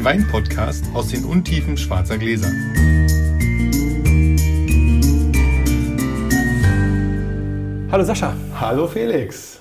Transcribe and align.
den 0.00 0.04
Wein-Podcast 0.06 0.84
aus 0.94 1.08
den 1.08 1.24
Untiefen 1.26 1.76
schwarzer 1.76 2.16
Gläser. 2.16 2.48
Hallo 7.92 8.04
Sascha. 8.04 8.32
Hallo 8.58 8.86
Felix. 8.86 9.58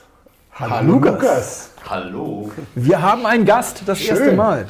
Hallo, 0.54 0.94
Lukas. 0.94 1.72
Hallo. 1.90 2.52
Wir 2.74 3.02
haben 3.02 3.26
einen 3.26 3.44
Gast, 3.44 3.84
das 3.86 4.00
Schön. 4.00 4.16
erste 4.16 4.32
Mal. 4.32 4.70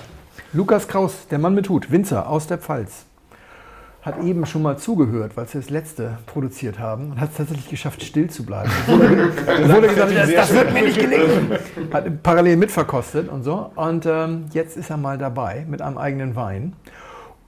Lukas 0.54 0.88
Kraus, 0.88 1.28
der 1.30 1.38
Mann 1.38 1.54
mit 1.54 1.70
Hut, 1.70 1.92
Winzer 1.92 2.28
aus 2.28 2.48
der 2.48 2.58
Pfalz. 2.58 3.06
Hat 4.02 4.24
eben 4.24 4.46
schon 4.46 4.62
mal 4.62 4.78
zugehört, 4.78 5.36
weil 5.36 5.46
sie 5.48 5.58
das 5.58 5.70
letzte 5.70 6.18
produziert 6.26 6.80
haben 6.80 7.12
und 7.12 7.20
hat 7.20 7.32
es 7.32 7.38
tatsächlich 7.38 7.70
geschafft, 7.70 8.02
still 8.02 8.30
zu 8.30 8.46
bleiben. 8.46 8.72
Wurde, 8.88 9.74
wurde 9.74 9.88
gesagt, 9.90 10.16
das, 10.16 10.32
das 10.34 10.54
wird 10.54 10.74
mir 10.74 10.84
nicht 10.84 11.00
gelingen. 11.00 11.52
Hat 11.92 12.24
parallel 12.24 12.56
mitverkostet 12.56 13.28
und 13.28 13.44
so. 13.44 13.72
Und 13.76 14.06
ähm, 14.06 14.46
jetzt 14.54 14.78
ist 14.78 14.90
er 14.90 14.98
mal 14.98 15.18
dabei 15.18 15.66
mit 15.68 15.82
einem 15.82 15.98
eigenen 15.98 16.36
Wein. 16.38 16.74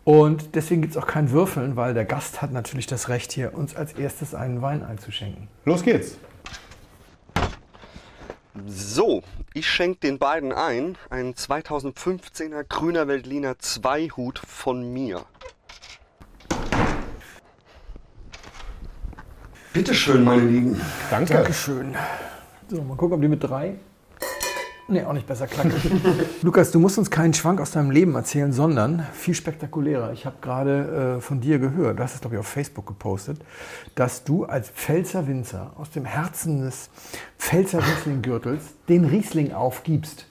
Und 0.04 0.56
deswegen 0.56 0.82
gibt 0.82 0.96
es 0.96 1.02
auch 1.02 1.08
kein 1.08 1.32
Würfeln, 1.32 1.76
weil 1.78 1.94
der 1.94 2.06
Gast 2.06 2.42
hat 2.42 2.52
natürlich 2.52 2.88
das 2.88 3.08
Recht, 3.08 3.32
hier 3.32 3.54
uns 3.54 3.76
als 3.76 3.94
erstes 3.94 4.36
einen 4.36 4.62
Wein 4.62 4.84
einzuschenken. 4.84 5.48
Los 5.64 5.84
geht's. 5.84 6.18
So, 8.66 9.24
ich 9.54 9.70
schenke 9.70 10.00
den 10.02 10.20
beiden 10.20 10.52
ein 10.52 10.98
einen 11.10 11.34
2015er 11.34 12.66
Grüner 12.68 13.08
Veltliner 13.08 13.58
Zweihut 13.60 14.40
von 14.40 14.92
mir. 14.92 15.22
Bitteschön, 19.74 20.24
meine 20.24 20.42
Lieben. 20.42 20.82
Danke. 21.10 21.34
Dankeschön. 21.34 21.96
So, 22.68 22.82
mal 22.82 22.98
gucken, 22.98 23.16
ob 23.16 23.22
die 23.22 23.30
mit 23.30 23.42
drei. 23.42 23.76
Nee, 24.90 25.06
auch 25.06 25.14
nicht 25.14 25.26
besser 25.26 25.48
klacken. 25.48 25.72
Lukas, 26.42 26.72
du 26.72 26.80
musst 26.80 26.98
uns 26.98 27.10
keinen 27.10 27.34
Schwank 27.34 27.62
aus 27.62 27.72
deinem 27.72 27.92
Leben 27.92 28.14
erzählen, 28.16 28.52
sondern 28.52 29.06
viel 29.14 29.34
spektakulärer. 29.34 30.12
Ich 30.12 30.26
habe 30.26 30.36
gerade 30.42 31.16
äh, 31.18 31.22
von 31.22 31.40
dir 31.40 31.60
gehört, 31.60 32.00
du 32.00 32.04
hast 32.04 32.16
es, 32.16 32.20
glaube 32.20 32.36
ich, 32.36 32.40
auf 32.42 32.48
Facebook 32.48 32.86
gepostet, 32.86 33.40
dass 33.96 34.26
du 34.26 34.44
als 34.44 34.70
Pfälzer 34.70 35.28
Winzer 35.28 35.72
aus 35.78 35.90
dem 35.92 36.04
Herzen 36.04 36.66
des 36.66 36.90
Pfälzer 37.40 37.80
Riesling-Gürtels 37.80 38.64
den 38.90 39.06
Riesling 39.06 39.54
aufgibst. 39.54 40.26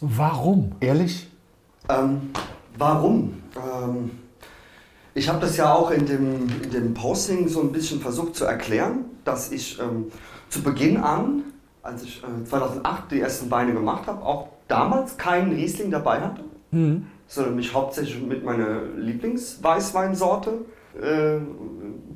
Warum? 0.00 0.72
Ehrlich? 0.80 1.30
Ähm, 1.90 2.30
warum? 2.78 3.42
Ähm, 3.56 4.10
ich 5.14 5.28
habe 5.28 5.40
das 5.40 5.56
ja 5.56 5.72
auch 5.72 5.90
in 5.90 6.06
dem, 6.06 6.48
in 6.62 6.70
dem 6.70 6.94
Posting 6.94 7.48
so 7.48 7.60
ein 7.60 7.72
bisschen 7.72 8.00
versucht 8.00 8.34
zu 8.34 8.44
erklären, 8.44 9.04
dass 9.24 9.52
ich 9.52 9.78
ähm, 9.80 10.06
zu 10.48 10.62
Beginn 10.62 10.96
an, 10.96 11.44
als 11.82 12.02
ich 12.02 12.22
äh, 12.22 12.44
2008 12.44 13.10
die 13.12 13.20
ersten 13.20 13.50
Weine 13.50 13.72
gemacht 13.72 14.06
habe, 14.06 14.22
auch 14.24 14.48
damals 14.68 15.16
keinen 15.16 15.52
Riesling 15.52 15.90
dabei 15.90 16.20
hatte, 16.20 16.42
sondern 17.28 17.56
mich 17.56 17.72
hauptsächlich 17.72 18.20
mit 18.22 18.44
meiner 18.44 18.82
Lieblingsweißweinsorte 18.96 20.50
äh, 21.00 21.38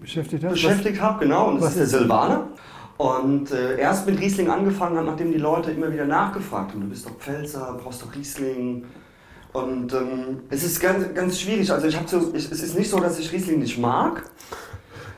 Beschäftigt 0.00 0.48
beschäftigt 0.48 1.00
habe, 1.00 1.24
genau, 1.24 1.48
und 1.48 1.60
das 1.60 1.76
ist 1.76 1.92
der? 1.92 2.00
Silvaner. 2.00 2.48
Und 2.96 3.52
äh, 3.52 3.78
erst 3.78 4.06
mit 4.06 4.18
Riesling 4.20 4.50
angefangen 4.50 4.96
hat, 4.98 5.06
nachdem 5.06 5.30
die 5.30 5.38
Leute 5.38 5.70
immer 5.70 5.92
wieder 5.92 6.04
nachgefragt 6.04 6.72
haben, 6.72 6.80
du 6.80 6.88
bist 6.88 7.06
doch 7.06 7.16
Pfälzer, 7.16 7.78
brauchst 7.80 8.02
doch 8.02 8.14
Riesling. 8.14 8.84
Und 9.52 9.92
ähm, 9.94 10.40
es 10.50 10.62
ist 10.62 10.80
ganz, 10.80 11.14
ganz 11.14 11.40
schwierig, 11.40 11.70
also 11.72 11.86
ich 11.86 11.96
habe 11.96 12.08
so, 12.08 12.32
ich, 12.34 12.50
es 12.50 12.62
ist 12.62 12.78
nicht 12.78 12.90
so, 12.90 13.00
dass 13.00 13.18
ich 13.18 13.32
Riesling 13.32 13.60
nicht 13.60 13.78
mag. 13.78 14.24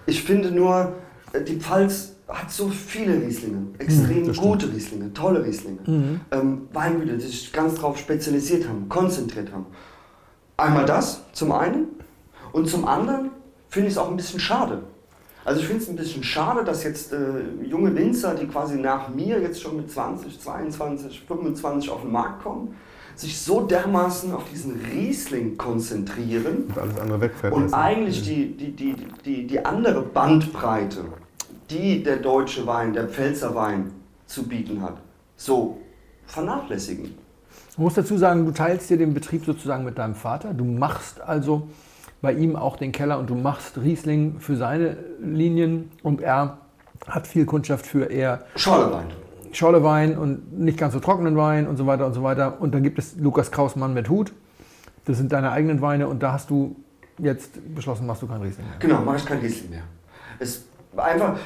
Ich 0.06 0.22
finde 0.22 0.50
nur, 0.50 0.92
äh, 1.32 1.42
die 1.42 1.56
Pfalz 1.56 2.14
hat 2.28 2.50
so 2.50 2.68
viele 2.68 3.20
Rieslinge, 3.20 3.66
extrem 3.78 4.32
gute 4.34 4.72
Rieslinge, 4.72 5.12
tolle 5.12 5.44
Rieslinge. 5.44 5.78
Ähm, 6.30 6.68
Weingüter, 6.72 7.14
die 7.14 7.26
sich 7.26 7.52
ganz 7.52 7.74
darauf 7.74 7.98
spezialisiert 7.98 8.68
haben, 8.68 8.88
konzentriert 8.88 9.52
haben. 9.52 9.66
Einmal 10.56 10.84
das, 10.84 11.22
zum 11.32 11.50
einen. 11.52 11.88
Und 12.52 12.68
zum 12.68 12.86
anderen 12.86 13.30
finde 13.68 13.88
ich 13.88 13.94
es 13.94 13.98
auch 13.98 14.10
ein 14.10 14.16
bisschen 14.16 14.40
schade. 14.40 14.82
Also 15.44 15.60
ich 15.60 15.66
finde 15.66 15.82
es 15.82 15.88
ein 15.88 15.96
bisschen 15.96 16.22
schade, 16.22 16.64
dass 16.64 16.84
jetzt 16.84 17.12
äh, 17.12 17.18
junge 17.64 17.94
Winzer, 17.96 18.34
die 18.34 18.46
quasi 18.46 18.76
nach 18.76 19.08
mir 19.08 19.40
jetzt 19.40 19.62
schon 19.62 19.76
mit 19.78 19.90
20, 19.90 20.38
22, 20.38 21.24
25 21.26 21.90
auf 21.90 22.02
den 22.02 22.12
Markt 22.12 22.42
kommen, 22.42 22.76
sich 23.16 23.38
so 23.40 23.60
dermaßen 23.62 24.32
auf 24.32 24.44
diesen 24.50 24.80
Riesling 24.92 25.56
konzentrieren 25.56 26.64
Und 26.68 26.78
alles 26.78 26.98
andere 26.98 27.20
wegfällt. 27.20 27.52
und 27.52 27.74
eigentlich 27.74 28.22
die, 28.22 28.56
die, 28.56 28.72
die, 28.72 28.96
die, 29.24 29.46
die 29.46 29.64
andere 29.64 30.02
Bandbreite, 30.02 31.04
die 31.70 32.02
der 32.02 32.16
deutsche 32.16 32.66
Wein, 32.66 32.92
der 32.92 33.08
Pfälzer 33.08 33.54
Wein 33.54 33.92
zu 34.26 34.44
bieten 34.44 34.82
hat, 34.82 34.96
so 35.36 35.78
vernachlässigen. 36.26 37.14
Du 37.76 37.82
musst 37.82 37.96
dazu 37.96 38.16
sagen, 38.18 38.46
du 38.46 38.52
teilst 38.52 38.90
dir 38.90 38.96
den 38.98 39.14
Betrieb 39.14 39.44
sozusagen 39.44 39.84
mit 39.84 39.98
deinem 39.98 40.14
Vater. 40.14 40.52
Du 40.52 40.64
machst 40.64 41.20
also 41.20 41.68
bei 42.20 42.32
ihm 42.32 42.56
auch 42.56 42.76
den 42.76 42.92
Keller 42.92 43.18
und 43.18 43.30
du 43.30 43.34
machst 43.34 43.78
Riesling 43.78 44.40
für 44.40 44.56
seine 44.56 44.96
Linien 45.20 45.90
und 46.02 46.20
er 46.20 46.58
hat 47.06 47.26
viel 47.26 47.46
Kundschaft 47.46 47.86
für 47.86 48.04
eher 48.06 48.44
Schorlewein. 48.56 49.06
Schorlewein 49.52 50.16
und 50.16 50.58
nicht 50.58 50.78
ganz 50.78 50.94
so 50.94 51.00
trockenen 51.00 51.36
Wein 51.36 51.66
und 51.66 51.76
so 51.76 51.86
weiter 51.86 52.06
und 52.06 52.14
so 52.14 52.22
weiter. 52.22 52.60
Und 52.60 52.74
dann 52.74 52.82
gibt 52.82 52.98
es 52.98 53.16
Lukas 53.16 53.50
Krausmann 53.50 53.94
mit 53.94 54.08
Hut. 54.08 54.32
Das 55.04 55.16
sind 55.16 55.32
deine 55.32 55.50
eigenen 55.50 55.80
Weine 55.80 56.08
und 56.08 56.22
da 56.22 56.32
hast 56.32 56.50
du 56.50 56.76
jetzt 57.18 57.74
beschlossen, 57.74 58.06
machst 58.06 58.22
du 58.22 58.26
kein 58.26 58.40
Riesling 58.40 58.66
mehr. 58.66 58.76
Genau, 58.78 59.00
mache 59.00 59.16
ich 59.16 59.26
kein 59.26 59.38
Riesling 59.38 59.70
mehr. 59.70 59.82
Es 60.38 60.64
war 60.92 61.06
einfach, 61.06 61.36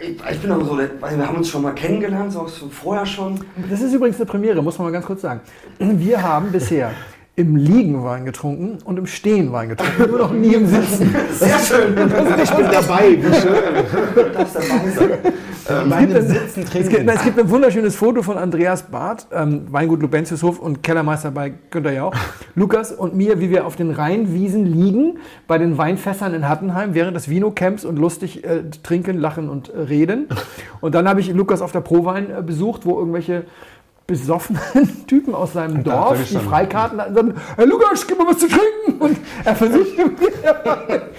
ich, 0.00 0.16
ich 0.30 0.40
bin 0.40 0.50
aber 0.50 0.64
so, 0.64 0.78
weil 0.78 1.18
wir 1.18 1.26
haben 1.26 1.36
uns 1.36 1.48
schon 1.48 1.62
mal 1.62 1.74
kennengelernt, 1.74 2.32
so 2.32 2.46
so 2.46 2.68
vorher 2.68 3.06
schon. 3.06 3.40
Das 3.70 3.80
ist 3.80 3.92
übrigens 3.92 4.16
eine 4.16 4.26
Premiere, 4.26 4.62
muss 4.62 4.78
man 4.78 4.86
mal 4.88 4.92
ganz 4.92 5.06
kurz 5.06 5.22
sagen. 5.22 5.40
Wir 5.78 6.22
haben 6.22 6.50
bisher 6.50 6.90
im 7.36 7.56
Liegen 7.56 8.04
Wein 8.04 8.24
getrunken 8.24 8.78
und 8.84 8.96
im 8.96 9.06
Stehen 9.06 9.52
Wein 9.52 9.70
getrunken, 9.70 10.08
nur 10.10 10.18
noch 10.18 10.32
nie 10.32 10.54
im 10.54 10.66
Sitzen. 10.66 11.14
Sehr 11.32 11.58
schön, 11.58 11.94
Ich 12.42 12.50
bin 12.50 12.66
dabei, 12.70 13.18
wie 13.18 13.34
schön. 13.34 13.54
du 14.14 14.30
darfst 14.30 14.54
dabei 14.54 14.90
sein. 14.90 15.10
Es 15.66 15.78
gibt, 15.78 15.92
ein, 15.92 16.10
es, 16.12 16.88
gibt, 16.88 17.08
es 17.08 17.22
gibt 17.22 17.38
ein 17.38 17.48
wunderschönes 17.48 17.96
Foto 17.96 18.22
von 18.22 18.36
Andreas 18.36 18.82
Barth, 18.82 19.26
ähm, 19.32 19.62
Weingut 19.70 20.02
Lubentiushof 20.02 20.58
und 20.58 20.82
Kellermeister 20.82 21.30
bei 21.30 21.54
Günther 21.70 21.92
Jauch, 21.92 22.14
Lukas 22.54 22.92
und 22.92 23.14
mir, 23.14 23.40
wie 23.40 23.48
wir 23.48 23.66
auf 23.66 23.74
den 23.74 23.90
Rheinwiesen 23.90 24.66
liegen, 24.66 25.18
bei 25.46 25.56
den 25.56 25.78
Weinfässern 25.78 26.34
in 26.34 26.46
Hattenheim, 26.48 26.92
während 26.92 27.16
des 27.16 27.30
Vino-Camps 27.30 27.86
und 27.86 27.98
lustig 27.98 28.44
äh, 28.44 28.64
trinken, 28.82 29.18
lachen 29.18 29.48
und 29.48 29.70
äh, 29.70 29.78
reden. 29.80 30.28
Und 30.80 30.94
dann 30.94 31.08
habe 31.08 31.20
ich 31.20 31.32
Lukas 31.32 31.62
auf 31.62 31.72
der 31.72 31.80
Prowein 31.80 32.26
äh, 32.30 32.42
besucht, 32.42 32.84
wo 32.84 32.98
irgendwelche 32.98 33.44
besoffenen 34.06 34.60
Typen 35.06 35.34
aus 35.34 35.54
seinem 35.54 35.76
er 35.76 35.82
Dorf 35.82 36.18
die. 36.28 36.36
Freikarten 36.38 37.00
hatten 37.00 37.16
und 37.16 37.36
sagten, 37.36 37.42
Herr 37.56 37.66
Lukas, 37.66 38.06
gib 38.06 38.18
mir 38.18 38.26
was 38.26 38.38
zu 38.38 38.48
trinken. 38.48 39.00
Und 39.00 39.18
er 39.44 39.56
versuchte 39.56 40.06
mir 40.06 41.02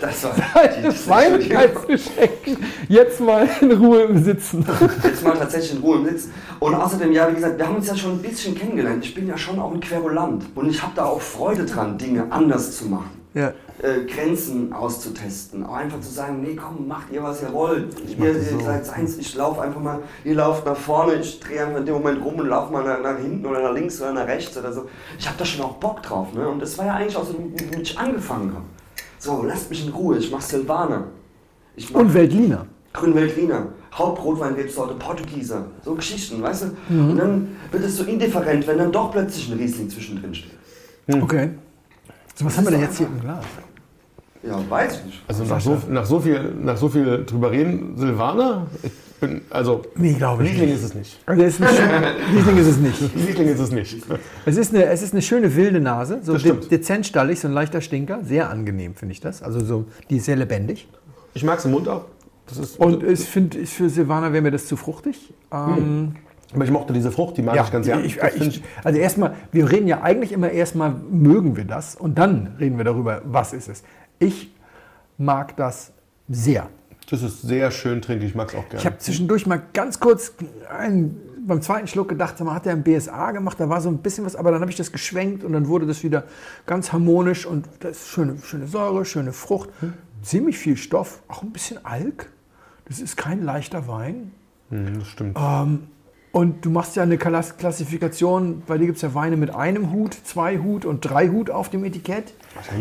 Das 0.00 0.24
war 0.24 0.36
Wein 1.08 1.56
einzuschenken. 1.56 2.58
Jetzt 2.88 3.20
mal 3.20 3.48
in 3.60 3.72
Ruhe 3.72 4.02
im 4.02 4.22
Sitzen. 4.22 4.64
jetzt 5.02 5.24
mal 5.24 5.36
tatsächlich 5.36 5.72
in 5.76 5.82
Ruhe 5.82 5.98
im 5.98 6.04
Sitzen. 6.06 6.32
Und 6.58 6.74
außerdem, 6.74 7.12
ja, 7.12 7.28
wie 7.30 7.34
gesagt, 7.34 7.58
wir 7.58 7.66
haben 7.66 7.76
uns 7.76 7.88
ja 7.88 7.96
schon 7.96 8.12
ein 8.12 8.22
bisschen 8.22 8.54
kennengelernt. 8.54 9.04
Ich 9.04 9.14
bin 9.14 9.26
ja 9.26 9.36
schon 9.36 9.58
auch 9.58 9.72
ein 9.72 9.80
Querulant. 9.80 10.44
Und 10.54 10.68
ich 10.70 10.82
habe 10.82 10.92
da 10.94 11.04
auch 11.06 11.20
Freude 11.20 11.64
dran, 11.64 11.98
Dinge 11.98 12.26
anders 12.30 12.76
zu 12.76 12.86
machen. 12.86 13.19
Ja. 13.32 13.52
Äh, 13.82 14.06
Grenzen 14.12 14.72
auszutesten. 14.72 15.64
Auch 15.64 15.74
einfach 15.74 16.00
zu 16.00 16.10
sagen, 16.10 16.40
nee, 16.40 16.56
komm, 16.56 16.88
macht 16.88 17.12
ihr, 17.12 17.22
was 17.22 17.42
ihr 17.42 17.52
wollt. 17.52 17.94
Ihr, 18.08 18.26
ihr 18.26 18.60
seid 18.64 18.84
seins, 18.84 19.18
ich 19.18 19.34
laufe 19.36 19.62
einfach 19.62 19.80
mal, 19.80 20.00
ihr 20.24 20.34
lauft 20.34 20.66
nach 20.66 20.76
vorne, 20.76 21.14
ich 21.14 21.38
drehe 21.38 21.64
einfach 21.64 21.78
in 21.78 21.86
dem 21.86 21.94
Moment 21.94 22.24
rum 22.24 22.34
und 22.36 22.48
laufe 22.48 22.72
mal 22.72 22.84
nach, 22.84 23.00
nach 23.00 23.18
hinten 23.18 23.46
oder 23.46 23.62
nach 23.62 23.72
links 23.72 24.00
oder 24.00 24.12
nach 24.12 24.26
rechts 24.26 24.56
oder 24.58 24.72
so. 24.72 24.88
Ich 25.18 25.26
habe 25.28 25.38
da 25.38 25.44
schon 25.44 25.64
auch 25.64 25.74
Bock 25.74 26.02
drauf. 26.02 26.32
Ne? 26.34 26.48
Und 26.48 26.60
das 26.60 26.76
war 26.78 26.86
ja 26.86 26.94
eigentlich 26.94 27.16
auch 27.16 27.24
so, 27.24 27.34
wie 27.38 27.80
ich 27.80 27.96
angefangen 27.96 28.52
habe. 28.52 28.64
So, 29.18 29.42
lasst 29.44 29.70
mich 29.70 29.86
in 29.86 29.92
Ruhe, 29.92 30.18
ich 30.18 30.30
mach 30.30 30.40
Silvaner. 30.40 31.04
Ich 31.76 31.90
mach 31.92 32.00
Und 32.00 32.12
Weltliner. 32.12 32.66
Grünweltliner, 32.92 33.68
Hauptrotweinrebsorte, 33.94 34.94
Portugieser, 34.94 35.66
so 35.84 35.94
Geschichten, 35.94 36.42
weißt 36.42 36.64
du? 36.64 36.66
Und 36.88 37.16
dann 37.18 37.56
wird 37.70 37.84
es 37.84 37.96
so 37.96 38.02
indifferent, 38.02 38.66
wenn 38.66 38.78
dann 38.78 38.90
doch 38.90 39.12
plötzlich 39.12 39.48
ein 39.52 39.58
Riesling 39.58 39.88
zwischendrin 39.88 40.34
steht. 40.34 40.58
Okay. 41.08 41.50
So, 42.40 42.46
was 42.46 42.56
haben 42.56 42.64
wir 42.64 42.70
denn 42.70 42.80
jetzt 42.80 42.96
hier 42.96 43.06
im 43.06 43.20
Glas? 43.20 43.44
Ja, 44.42 44.58
weiß 44.70 44.96
ich 45.00 45.04
nicht. 45.04 45.22
Also 45.28 45.44
nach 45.44 45.60
so, 45.60 45.78
nach, 45.90 46.06
so 46.06 46.20
viel, 46.20 46.54
nach 46.62 46.76
so 46.78 46.88
viel 46.88 47.24
drüber 47.26 47.50
reden, 47.50 47.92
Silvaner, 47.98 48.66
ich 48.82 48.90
bin, 49.20 49.42
also 49.50 49.82
Nee, 49.96 50.14
glaube 50.14 50.44
ich 50.44 50.52
Riesling 50.52 50.70
nicht. 50.70 50.78
ist 50.78 50.84
es 50.84 50.94
nicht. 50.94 51.18
Also 51.26 51.42
es 51.42 51.60
ist 51.60 51.76
schöne, 51.76 52.14
Riesling 52.34 52.56
ist 52.56 52.66
es 52.66 52.76
nicht. 52.78 53.02
Riesling 53.28 53.48
ist 53.48 53.60
es 53.60 53.70
nicht. 53.70 53.96
Es 54.46 54.56
ist 54.56 54.74
eine, 54.74 54.84
es 54.86 55.02
ist 55.02 55.12
eine 55.12 55.20
schöne 55.20 55.54
wilde 55.54 55.80
Nase, 55.80 56.20
so 56.22 56.38
de 56.38 56.54
dezent 56.70 57.04
stallig, 57.06 57.38
so 57.40 57.48
ein 57.48 57.52
leichter 57.52 57.82
Stinker. 57.82 58.20
Sehr 58.24 58.48
angenehm, 58.48 58.94
finde 58.94 59.12
ich 59.12 59.20
das. 59.20 59.42
Also 59.42 59.62
so, 59.62 59.84
die 60.08 60.16
ist 60.16 60.24
sehr 60.24 60.36
lebendig. 60.36 60.88
Ich 61.34 61.44
mag 61.44 61.58
es 61.58 61.66
im 61.66 61.72
Mund 61.72 61.86
auch. 61.88 62.06
Das 62.46 62.56
ist, 62.56 62.80
Und 62.80 63.02
ich 63.02 63.20
finde, 63.20 63.58
ich- 63.58 63.68
für 63.68 63.90
Silvaner 63.90 64.32
wäre 64.32 64.40
mir 64.42 64.50
das 64.52 64.64
zu 64.66 64.78
fruchtig. 64.78 65.34
Ähm, 65.52 66.14
aber 66.54 66.64
ich 66.64 66.70
mochte 66.70 66.92
diese 66.92 67.12
Frucht, 67.12 67.36
die 67.36 67.42
mag 67.42 67.60
ich 67.62 67.70
ganz 67.70 67.86
gern. 67.86 68.04
ich, 68.04 68.18
ich, 68.18 68.62
also 68.82 68.98
erstmal, 68.98 69.34
wir 69.52 69.70
reden 69.70 69.86
ja 69.86 70.02
eigentlich 70.02 70.32
immer 70.32 70.50
erstmal, 70.50 70.94
mögen 71.10 71.56
wir 71.56 71.64
das 71.64 71.94
und 71.94 72.18
dann 72.18 72.56
reden 72.58 72.76
wir 72.76 72.84
darüber, 72.84 73.22
was 73.24 73.52
ist 73.52 73.68
es. 73.68 73.82
Ich 74.18 74.52
mag 75.16 75.56
das 75.56 75.92
sehr. 76.28 76.68
das 77.08 77.22
ist 77.22 77.42
sehr 77.42 77.70
schön 77.70 78.02
trinkig, 78.02 78.30
ich 78.30 78.34
mag 78.34 78.48
es 78.48 78.54
auch 78.54 78.64
gerne. 78.68 78.78
Ich 78.78 78.86
habe 78.86 78.98
zwischendurch 78.98 79.46
mal 79.46 79.62
ganz 79.72 80.00
kurz 80.00 80.34
einen 80.68 81.20
beim 81.46 81.62
zweiten 81.62 81.86
Schluck 81.86 82.08
gedacht, 82.08 82.38
mal, 82.40 82.54
hat 82.54 82.66
der 82.66 82.72
ein 82.72 82.82
BSA 82.82 83.32
gemacht, 83.32 83.58
da 83.58 83.68
war 83.68 83.80
so 83.80 83.88
ein 83.88 83.98
bisschen 83.98 84.24
was, 84.24 84.36
aber 84.36 84.50
dann 84.50 84.60
habe 84.60 84.70
ich 84.70 84.76
das 84.76 84.92
geschwenkt 84.92 85.44
und 85.44 85.52
dann 85.52 85.68
wurde 85.68 85.86
das 85.86 86.02
wieder 86.02 86.24
ganz 86.66 86.92
harmonisch 86.92 87.46
und 87.46 87.66
das 87.80 87.92
ist 87.92 88.08
schöne, 88.08 88.36
schöne 88.42 88.66
Säure, 88.66 89.04
schöne 89.04 89.32
Frucht, 89.32 89.70
ziemlich 90.22 90.58
viel 90.58 90.76
Stoff, 90.76 91.22
auch 91.28 91.42
ein 91.42 91.50
bisschen 91.50 91.84
Alk. 91.84 92.30
Das 92.86 93.00
ist 93.00 93.16
kein 93.16 93.42
leichter 93.42 93.86
Wein. 93.88 94.32
Mhm, 94.70 94.98
das 94.98 95.08
stimmt. 95.08 95.36
Und 96.32 96.64
du 96.64 96.70
machst 96.70 96.94
ja 96.94 97.02
eine 97.02 97.16
Klas- 97.18 97.56
Klassifikation, 97.56 98.62
bei 98.66 98.78
dir 98.78 98.86
gibt 98.86 98.96
es 98.96 99.02
ja 99.02 99.14
Weine 99.14 99.36
mit 99.36 99.52
einem 99.52 99.90
Hut, 99.92 100.14
zwei 100.24 100.58
Hut 100.58 100.84
und 100.84 101.00
drei 101.00 101.28
Hut 101.28 101.50
auf 101.50 101.70
dem 101.70 101.84
Etikett. 101.84 102.34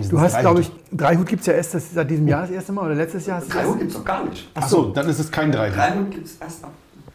Du 0.10 0.20
hast, 0.20 0.34
drei 0.36 0.42
glaube 0.42 0.60
Hut. 0.60 0.72
ich, 0.92 0.98
drei 0.98 1.16
Hut 1.18 1.26
gibt 1.28 1.42
es 1.42 1.48
ja 1.48 1.54
erst 1.54 1.74
das, 1.74 1.92
seit 1.94 2.10
diesem 2.12 2.28
Jahr 2.28 2.42
das 2.44 2.52
erste 2.52 2.72
Mal 2.74 2.86
oder 2.86 2.96
letztes 2.96 3.26
Jahr. 3.26 3.42
Drei 3.50 3.66
Hut 3.66 3.80
gibt 3.80 3.90
es 3.92 3.98
doch 3.98 4.06
gar 4.06 4.24
nicht. 4.26 4.50
Achso, 4.54 4.90
dann 4.92 5.10
ist 5.10 5.18
es 5.20 5.32
kein 5.32 5.52
Drei. 5.52 5.72
Drei 5.72 5.96
Hut 5.98 6.12
gibt 6.12 6.28
es 6.28 6.36
erst 6.40 6.64
ab. 6.64 6.72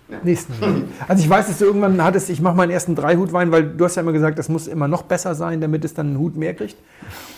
Ja. 0.09 0.19
nächsten. 0.23 0.53
Also 1.09 1.23
ich 1.23 1.31
weiß, 1.31 1.47
dass 1.47 1.59
du 1.59 1.65
irgendwann 1.65 2.03
hattest, 2.03 2.29
ich 2.29 2.41
mache 2.41 2.55
meinen 2.57 2.71
ersten 2.71 2.95
Dreihutwein, 2.95 3.51
weil 3.53 3.65
du 3.65 3.85
hast 3.85 3.95
ja 3.95 4.03
immer 4.03 4.13
gesagt, 4.13 4.39
das 4.39 4.49
muss 4.51 4.67
immer 4.67 4.87
noch 4.89 5.03
besser 5.03 5.35
sein, 5.35 5.61
damit 5.63 5.83
es 5.85 5.95
dann 5.95 6.09
einen 6.09 6.19
Hut 6.19 6.37
mehr 6.37 6.53
kriegt. 6.55 6.77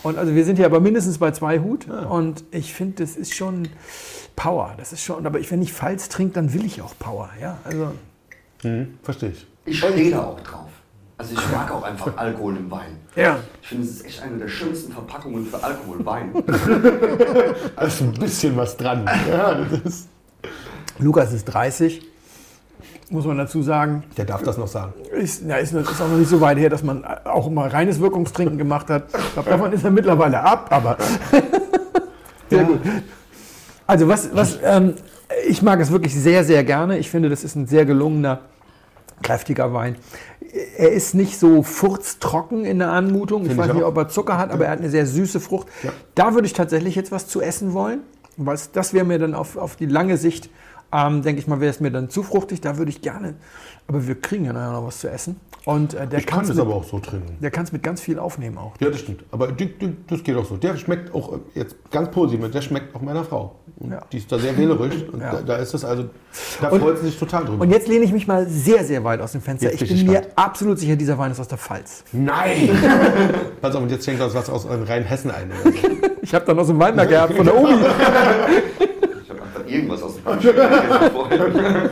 Und 0.03 0.19
also 0.19 0.35
wir 0.35 0.45
sind 0.45 0.57
hier 0.57 0.67
aber 0.67 0.81
mindestens 0.81 1.19
bei 1.19 1.31
zwei 1.33 1.61
Hut 1.61 1.87
und 1.89 2.43
ich 2.51 2.73
finde, 2.75 3.05
das 3.05 3.15
ist 3.17 3.35
schon 3.35 3.69
Power. 4.35 4.75
Das 4.79 4.93
ist 4.93 5.03
schon, 5.05 5.27
aber 5.27 5.39
ich, 5.39 5.51
wenn 5.53 5.63
ich 5.63 5.73
Pfalz 5.73 6.09
trinke, 6.09 6.33
dann 6.35 6.55
will 6.55 6.65
ich 6.65 6.83
auch 6.83 6.95
Power. 6.99 7.29
Ja, 7.41 7.59
also 7.63 7.93
Mhm, 8.63 8.99
verstehe 9.03 9.31
ich. 9.31 9.47
Ich 9.65 9.79
stehe 9.79 10.11
da 10.11 10.23
auch 10.25 10.41
drauf. 10.41 10.69
Also 11.19 11.33
ich 11.33 11.53
mag 11.53 11.71
auch 11.71 11.83
einfach 11.83 12.15
Alkohol 12.17 12.57
im 12.59 12.71
Wein. 12.71 12.99
ja. 13.15 13.39
Ich 13.63 13.69
finde, 13.69 13.85
es 13.85 13.91
ist 13.93 14.05
echt 14.07 14.23
eine 14.23 14.37
der 14.37 14.49
schönsten 14.49 14.93
Verpackungen 14.93 15.47
für 15.47 15.63
Alkohol, 15.65 16.05
Wein. 16.05 16.31
Also 17.77 18.05
ein 18.05 18.13
bisschen 18.13 18.55
was 18.57 18.77
dran. 18.77 19.09
Ja, 19.29 19.55
das 19.55 19.81
ist, 19.81 20.09
Lukas 20.99 21.33
ist 21.33 21.47
30, 21.47 22.03
muss 23.11 23.25
man 23.25 23.39
dazu 23.39 23.63
sagen. 23.63 24.05
der 24.19 24.27
darf 24.27 24.43
das 24.43 24.59
noch 24.59 24.69
sagen. 24.69 24.93
Ist, 25.13 25.43
ja, 25.47 25.57
ist, 25.57 25.73
ist 25.73 26.01
auch 26.03 26.09
noch 26.09 26.19
nicht 26.19 26.29
so 26.29 26.41
weit 26.41 26.59
her, 26.59 26.69
dass 26.69 26.83
man 26.83 27.03
auch 27.25 27.49
mal 27.49 27.69
reines 27.69 27.99
Wirkungstrinken 27.99 28.59
gemacht 28.59 28.91
hat. 28.91 29.05
Ich 29.17 29.33
glaube, 29.33 29.49
davon 29.51 29.73
ist 29.73 29.85
er 29.85 29.91
mittlerweile 29.91 30.41
ab, 30.43 30.67
aber 30.71 30.99
sehr 32.51 32.65
gut. 32.65 32.81
Also 33.87 34.07
was, 34.09 34.35
was 34.35 34.59
ähm, 34.63 34.95
ich 35.49 35.63
mag 35.63 35.81
es 35.81 35.91
wirklich 35.91 36.15
sehr, 36.15 36.45
sehr 36.45 36.65
gerne. 36.65 36.99
Ich 36.99 37.11
finde, 37.11 37.29
das 37.29 37.45
ist 37.45 37.55
ein 37.57 37.67
sehr 37.67 37.85
gelungener, 37.85 38.41
kräftiger 39.23 39.73
Wein. 39.73 39.97
Er 40.77 40.93
ist 40.93 41.15
nicht 41.15 41.39
so 41.39 41.63
furztrocken 41.63 42.65
in 42.65 42.79
der 42.79 42.91
Anmutung. 42.91 43.43
Ich 43.43 43.49
Finde 43.49 43.63
weiß 43.63 43.69
ich 43.71 43.75
nicht, 43.75 43.85
ob 43.85 43.97
er 43.97 44.09
Zucker 44.09 44.39
hat, 44.39 44.51
aber 44.51 44.67
er 44.67 44.71
hat 44.71 44.79
eine 44.79 44.91
sehr 44.91 45.07
süße 45.07 45.41
Frucht. 45.41 45.69
Da 46.15 46.35
würde 46.35 46.47
ich 46.47 46.53
tatsächlich 46.53 46.95
jetzt 46.95 47.13
was 47.13 47.29
zu 47.29 47.41
essen 47.41 47.73
wollen. 47.73 48.01
Weil 48.37 48.59
das 48.73 48.93
wäre 48.93 49.05
mir 49.05 49.19
dann 49.19 49.35
auf, 49.35 49.57
auf 49.57 49.77
die 49.77 49.87
lange 49.87 50.19
Sicht, 50.19 50.51
ähm, 50.97 51.23
denke 51.23 51.41
ich 51.41 51.47
mal, 51.47 51.61
wäre 51.61 51.71
es 51.71 51.81
mir 51.81 51.91
dann 51.91 52.09
zu 52.09 52.23
fruchtig. 52.23 52.61
Da 52.61 52.79
würde 52.79 52.91
ich 52.91 53.03
gerne, 53.03 53.35
aber 53.89 54.07
wir 54.07 54.21
kriegen 54.21 54.45
ja 54.47 54.53
nachher 54.53 54.73
noch 54.73 54.87
was 54.87 55.01
zu 55.01 55.11
essen. 55.11 55.39
Und 55.65 55.95
äh, 55.95 56.07
der 56.07 56.21
Ich 56.21 56.27
kann 56.27 56.37
kann 56.39 56.45
es 56.45 56.51
es 56.51 56.57
mit, 56.57 56.65
aber 56.65 56.77
auch 56.77 56.85
so 56.85 57.01
trinken. 57.01 57.37
der 57.43 57.51
kann's 57.51 57.73
mit 57.73 57.83
ganz 57.83 58.01
viel 58.01 58.19
aufnehmen 58.21 58.57
auch. 58.57 58.75
Ja, 58.81 58.89
das 58.89 59.01
stimmt. 59.01 59.25
Aber 59.33 59.49
das 59.49 60.23
geht 60.23 60.37
auch 60.37 60.45
so. 60.45 60.57
Der 60.57 60.77
schmeckt 60.77 61.13
auch 61.13 61.33
äh, 61.33 61.39
jetzt 61.55 61.75
ganz 61.91 62.09
positiv. 62.13 62.49
Der 62.53 62.63
schmeckt 62.63 62.95
auch 62.95 63.01
meiner 63.01 63.25
Frau. 63.25 63.57
Ja. 63.91 64.01
Die 64.13 64.19
ist 64.19 64.31
da 64.31 64.39
sehr 64.39 64.57
wählerisch. 64.57 65.03
Und 65.13 65.21
Ja. 65.21 65.33
da, 65.33 65.43
da 65.43 65.57
ist 65.57 65.75
es 65.75 65.85
also, 65.85 66.05
da 66.61 66.69
Und- 66.69 66.81
freut 66.81 66.99
sie 66.99 67.07
sich 67.07 67.19
total 67.19 67.45
drüber. 67.45 67.63
Und 67.65 67.71
jetzt 67.73 67.89
lehne 67.89 68.05
ich 68.05 68.13
mich 68.13 68.27
mal 68.29 68.47
sehr, 68.49 68.85
sehr 68.85 69.03
weit 69.03 69.21
aus 69.21 69.33
dem 69.33 69.41
Fenster. 69.41 69.71
Jetzt 69.71 69.83
Ich 69.83 69.89
bin 70.05 70.07
mir 70.13 70.23
absolut 70.37 70.79
sicher, 70.79 70.95
dieser 70.97 71.19
Wein 71.19 71.33
ist 71.33 71.41
aus 71.41 71.49
der 71.49 71.59
Pfalz. 71.59 72.05
Nein! 72.13 72.71
Pass 73.61 73.75
auf, 73.75 73.83
und 73.83 73.91
jetzt 73.91 74.05
schenkt 74.05 74.23
uns 74.23 74.35
was 74.35 74.49
aus 74.49 74.65
eurem 74.67 74.85
Rheinhessen 74.85 75.31
ein. 75.33 75.51
Ich 76.23 76.33
habe 76.33 76.45
da 76.47 76.55
noch 76.55 76.65
so 76.65 76.71
einen 76.73 76.81
Weinberg 76.81 77.09
gehabt 77.09 77.35
von 77.35 77.45
der 77.45 77.57
Omi. 77.57 77.75
Irgendwas 79.67 80.03
aus 80.03 80.15
dem 80.17 80.25
vorhin. 81.13 81.91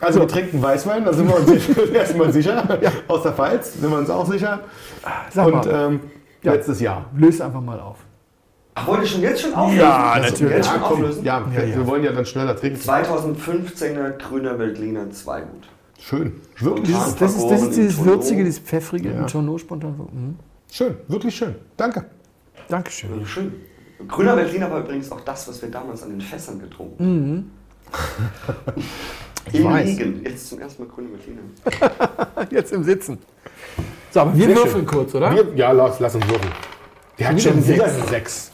Also 0.00 0.20
wir 0.20 0.28
trinken 0.28 0.60
Weißwein, 0.62 1.04
da 1.04 1.12
sind 1.12 1.26
wir 1.28 1.36
uns 1.36 1.46
sicher- 1.66 1.92
erstmal 1.94 2.32
sicher. 2.32 2.78
Aus 3.08 3.22
der 3.22 3.32
Pfalz 3.32 3.74
sind 3.74 3.90
wir 3.90 3.98
uns 3.98 4.10
auch 4.10 4.26
sicher. 4.30 4.60
Sag 5.30 5.46
Und 5.46 5.54
mal, 5.66 5.68
ähm, 5.92 6.00
Ja. 6.42 6.52
letztes 6.52 6.80
Jahr. 6.80 7.06
löse 7.16 7.44
einfach 7.44 7.60
mal 7.62 7.80
auf. 7.80 7.96
Ach, 8.74 8.86
wollte 8.88 9.04
ich 9.04 9.10
schon 9.12 9.22
jetzt 9.22 9.40
schon 9.40 9.54
auflösen? 9.54 9.80
Ja, 9.80 10.10
Also, 10.12 10.30
natürlich. 10.32 10.56
Jetzt 10.56 10.66
schon 10.66 10.74
Ja, 10.76 10.82
komm, 10.86 10.92
auflösen? 10.98 11.24
ja, 11.24 11.50
wir, 11.50 11.60
Ja, 11.62 11.66
ja. 11.66 11.76
wir 11.76 11.86
wollen 11.86 12.04
ja 12.04 12.12
dann 12.12 12.26
schneller 12.26 12.54
trinken. 12.56 12.78
2015er 12.78 14.10
grüner 14.18 14.58
Veltliner 14.58 15.10
2 15.10 15.40
Gut. 15.40 15.68
Schön. 15.98 16.32
Wirklich 16.58 16.94
schön. 16.94 17.14
Das 17.18 17.34
ist, 17.36 17.48
das 17.50 17.62
ist 17.62 17.76
dieses 17.76 18.04
würzige, 18.04 18.44
dieses 18.44 18.60
pfeffrige 18.60 19.08
Ja. 19.10 19.20
in 19.20 19.26
Tonneau 19.28 19.56
spontan. 19.56 19.92
Mhm. 20.12 20.36
Schön, 20.70 20.94
wirklich 21.08 21.34
schön. 21.34 21.54
Danke. 21.78 22.04
Dankeschön. 22.68 23.24
Schön. 23.24 23.54
Grüner 24.08 24.36
Veltliner 24.36 24.70
war 24.70 24.80
übrigens 24.80 25.10
auch 25.10 25.20
das, 25.20 25.48
was 25.48 25.60
wir 25.62 25.70
damals 25.70 26.02
an 26.02 26.10
den 26.10 26.20
Fässern 26.20 26.58
getrunken 26.60 27.50
haben. 27.92 28.74
Ich 29.52 29.60
Im 29.60 29.64
weiß. 29.66 29.86
Liegen. 29.86 30.24
Jetzt 30.24 30.48
zum 30.48 30.58
ersten 30.58 30.82
Mal 30.82 30.88
grüner 30.92 31.10
Veltliner. 31.12 32.46
Jetzt 32.50 32.72
im 32.72 32.82
Sitzen. 32.82 33.18
So, 34.10 34.20
aber 34.20 34.36
wir 34.36 34.46
Sehr 34.46 34.56
würfeln 34.56 34.74
schön. 34.74 34.86
kurz, 34.86 35.14
oder? 35.14 35.32
Wir, 35.32 35.54
ja, 35.54 35.70
lass, 35.70 36.00
lass 36.00 36.16
uns 36.16 36.26
würfeln. 36.28 36.52
Der 37.18 37.28
hat 37.28 37.40
schon 37.40 37.56
wieder 37.64 37.88
Sechs. 37.88 38.00
eine 38.00 38.08
6. 38.08 38.52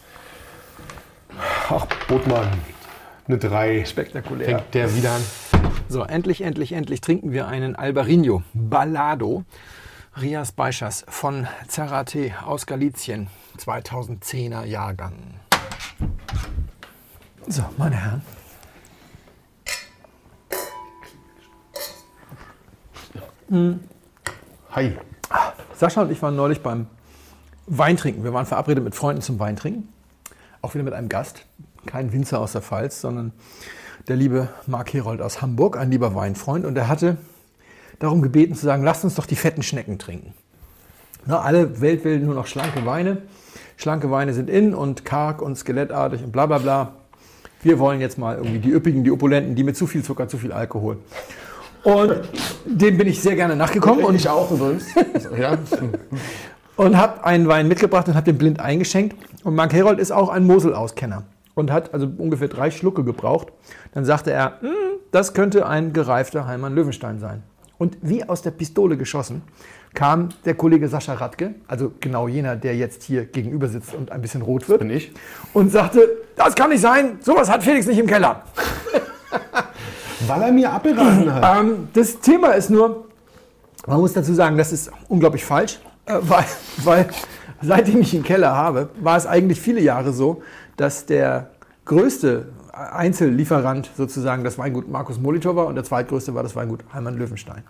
Ach, 1.71 1.87
Botmann. 2.09 2.47
Eine 3.27 3.39
3. 3.39 3.85
Spektakulär. 3.87 4.47
Fängt 4.47 4.75
der 4.75 4.95
wieder 4.95 5.13
an. 5.13 5.23
So, 5.89 6.03
endlich, 6.03 6.43
endlich, 6.43 6.73
endlich 6.73 7.01
trinken 7.01 7.33
wir 7.33 7.49
einen 7.49 7.75
Albarino 7.75 8.43
Ballado 8.53 9.45
Rias 10.21 10.53
Beischas 10.53 11.07
von 11.09 11.49
Zarate 11.69 12.35
aus 12.45 12.67
Galizien, 12.67 13.29
2010er 13.57 14.65
Jahrgang. 14.65 15.15
So, 17.49 17.65
meine 17.79 17.97
Herren. 17.97 18.23
Hi. 24.73 24.99
Sascha 25.75 26.03
und 26.03 26.13
ich 26.13 26.21
waren 26.21 26.37
neulich 26.37 26.63
beim 26.63 26.87
Weintrinken. 27.67 28.23
Wir 28.23 28.35
waren 28.35 28.45
verabredet 28.45 28.85
mit 28.85 28.95
Freunden 28.95 29.23
zum 29.23 29.39
Weintrinken. 29.39 29.89
Auch 30.61 30.75
wieder 30.75 30.85
mit 30.85 30.93
einem 30.93 31.09
Gast. 31.09 31.47
Kein 31.87 32.13
Winzer 32.13 32.39
aus 32.39 32.53
der 32.53 32.61
Pfalz, 32.61 33.01
sondern 33.01 33.33
der 34.09 34.17
liebe 34.17 34.51
Marc 34.67 34.93
Herold 34.93 35.23
aus 35.23 35.41
Hamburg, 35.41 35.79
ein 35.79 35.91
lieber 35.91 36.15
Weinfreund. 36.15 36.67
Und 36.67 36.77
er 36.77 36.89
hatte 36.89 37.17
darum 38.03 38.21
gebeten 38.21 38.55
zu 38.55 38.67
sagen, 38.67 38.83
lasst 38.83 39.05
uns 39.05 39.15
doch 39.15 39.27
die 39.27 39.37
fetten 39.37 39.63
Schnecken 39.63 39.99
trinken. 39.99 40.35
Na, 41.25 41.41
alle 41.41 41.81
Welt 41.81 42.05
will 42.05 42.19
nur 42.19 42.35
noch 42.35 42.47
schlanke 42.47 42.85
Weine. 42.85 43.19
Schlanke 43.77 44.11
Weine 44.11 44.35
sind 44.35 44.51
in 44.51 44.75
und 44.75 45.05
karg 45.05 45.41
und 45.41 45.57
skelettartig 45.57 46.23
und 46.25 46.33
bla 46.33 46.47
bla 46.47 46.59
bla. 46.59 46.93
Wir 47.63 47.79
wollen 47.79 48.01
jetzt 48.01 48.19
mal 48.19 48.37
irgendwie 48.37 48.59
die 48.59 48.71
üppigen, 48.71 49.05
die 49.05 49.13
opulenten, 49.13 49.55
die 49.55 49.63
mit 49.63 49.77
zu 49.77 49.87
viel 49.87 50.03
Zucker, 50.03 50.27
zu 50.27 50.37
viel 50.37 50.53
Alkohol. 50.53 50.99
Und 51.85 52.23
dem 52.65 52.99
bin 52.99 53.07
ich 53.07 53.21
sehr 53.21 53.37
gerne 53.37 53.55
nachgekommen. 53.55 54.05
Und 54.05 54.17
ich 54.17 54.29
auch 54.29 54.51
übrigens. 54.51 54.87
ja. 55.39 55.57
und 56.77 56.97
habe 56.97 57.25
einen 57.25 57.47
Wein 57.47 57.69
mitgebracht 57.69 58.09
und 58.09 58.15
habe 58.15 58.25
den 58.25 58.39
blind 58.39 58.59
eingeschenkt. 58.59 59.17
Und 59.45 59.55
Mark 59.55 59.73
Herold 59.73 60.01
ist 60.01 60.11
auch 60.11 60.29
ein 60.29 60.45
Mosel-Auskenner 60.45 61.23
und 61.55 61.71
hat 61.71 61.95
also 61.95 62.11
ungefähr 62.19 62.49
drei 62.49 62.73
Schlucke 62.73 63.05
gebraucht. 63.05 63.49
Dann 63.95 64.05
sagte 64.05 64.33
er, 64.33 64.61
"Hm, 64.61 64.71
das 65.13 65.35
könnte 65.35 65.67
ein 65.67 65.93
gereifter 65.93 66.47
Heimann 66.47 66.75
Löwenstein 66.75 67.21
sein. 67.21 67.45
Und 67.83 67.99
wie 68.01 68.23
aus 68.23 68.43
der 68.43 68.53
Pistole 68.53 68.97
geschossen 68.97 69.43
kam 69.93 70.29
der 70.45 70.55
Kollege 70.55 70.87
Sascha 70.87 71.15
Radke, 71.15 71.57
also 71.67 71.91
genau 71.99 72.29
jener, 72.29 72.55
der 72.55 72.77
jetzt 72.77 73.03
hier 73.03 73.25
gegenüber 73.25 73.67
sitzt 73.67 73.93
und 73.93 74.13
ein 74.13 74.23
bisschen 74.23 74.41
rot 74.41 74.69
wird, 74.69 74.79
Bin 74.79 74.91
ich. 74.91 75.11
und 75.53 75.73
sagte, 75.73 76.09
das 76.37 76.55
kann 76.55 76.71
nicht 76.71 76.81
sein, 76.81 77.19
sowas 77.23 77.51
hat 77.51 77.65
Felix 77.65 77.89
nicht 77.89 77.99
im 77.99 78.07
Keller. 78.07 78.45
Weil 80.29 80.43
er 80.43 80.53
mir 80.53 80.73
abgeraten 80.73 81.35
hat. 81.35 81.61
Ähm, 81.61 81.89
das 81.93 82.21
Thema 82.21 82.53
ist 82.53 82.71
nur, 82.71 83.09
man 83.89 83.99
muss 83.99 84.13
dazu 84.13 84.33
sagen, 84.33 84.57
das 84.57 84.73
ist 84.73 84.93
unglaublich 85.09 85.45
falsch, 85.45 85.81
äh, 86.07 86.19
weil, 86.21 86.45
weil 86.85 87.09
seitdem 87.63 88.01
ich 88.01 88.15
einen 88.15 88.23
Keller 88.23 88.55
habe, 88.55 88.91
war 89.01 89.17
es 89.17 89.27
eigentlich 89.27 89.61
viele 89.61 89.81
Jahre 89.81 90.13
so, 90.13 90.41
dass 90.77 91.05
der 91.05 91.51
größte 91.85 92.47
Einzellieferant 92.73 93.91
sozusagen 93.97 94.45
das 94.45 94.59
Weingut 94.59 94.89
Markus 94.89 95.21
Molitor 95.21 95.57
war 95.57 95.67
und 95.67 95.75
der 95.75 95.85
zweitgrößte 95.85 96.35
war 96.35 96.43
das 96.43 96.57
Weingut 96.57 96.85
Heimann 96.93 97.17
Löwenstein. 97.17 97.63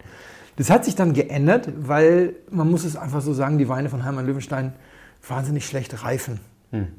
Das 0.56 0.70
hat 0.70 0.84
sich 0.84 0.94
dann 0.94 1.12
geändert, 1.12 1.68
weil 1.76 2.34
man 2.50 2.70
muss 2.70 2.84
es 2.84 2.96
einfach 2.96 3.20
so 3.20 3.32
sagen, 3.32 3.58
die 3.58 3.68
Weine 3.68 3.88
von 3.88 4.04
Heimann 4.04 4.26
Löwenstein 4.26 4.74
wahnsinnig 5.26 5.66
schlecht 5.66 6.04
reifen. 6.04 6.40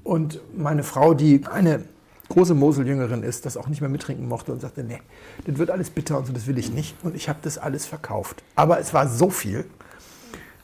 Und 0.03 0.39
meine 0.55 0.83
Frau, 0.83 1.13
die 1.15 1.45
eine 1.47 1.83
große 2.29 2.53
Moseljüngerin 2.53 3.23
ist, 3.23 3.45
das 3.45 3.57
auch 3.57 3.67
nicht 3.67 3.81
mehr 3.81 3.89
mittrinken 3.89 4.27
mochte 4.27 4.51
und 4.51 4.61
sagte, 4.61 4.83
nee, 4.83 4.99
das 5.45 5.57
wird 5.57 5.71
alles 5.71 5.89
bitter 5.89 6.17
und 6.17 6.27
so, 6.27 6.33
das 6.33 6.45
will 6.45 6.57
ich 6.57 6.71
nicht. 6.71 6.95
Und 7.03 7.15
ich 7.15 7.27
habe 7.27 7.39
das 7.41 7.57
alles 7.57 7.85
verkauft. 7.85 8.43
Aber 8.55 8.79
es 8.79 8.93
war 8.93 9.07
so 9.07 9.29
viel, 9.29 9.65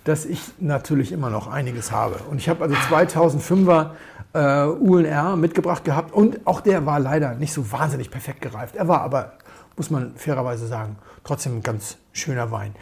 dass 0.10 0.25
ich 0.25 0.42
natürlich 0.60 1.12
immer 1.12 1.30
noch 1.30 1.48
einiges 1.48 1.92
habe. 1.92 2.16
Und 2.32 2.39
ich 2.39 2.50
habe 2.50 2.63
also 2.63 2.75
2005er 2.75 3.92
äh, 4.34 4.63
UNR 4.66 5.36
mitgebracht 5.36 5.84
gehabt 5.86 6.13
und 6.13 6.46
auch 6.48 6.62
der 6.62 6.88
war 6.88 7.00
leider 7.00 7.36
nicht 7.36 7.54
so 7.54 7.72
wahnsinnig 7.72 8.10
perfekt 8.10 8.42
gereift. 8.42 8.75
Er 8.75 8.88
war 8.88 9.01
aber, 9.01 9.34
muss 9.78 9.92
man 9.92 10.13
fairerweise 10.16 10.66
sagen, 10.66 10.98
trotzdem 11.24 11.58
ein 11.58 11.63
ganz 11.63 11.98
schöner 12.12 12.50
Wein. 12.50 12.75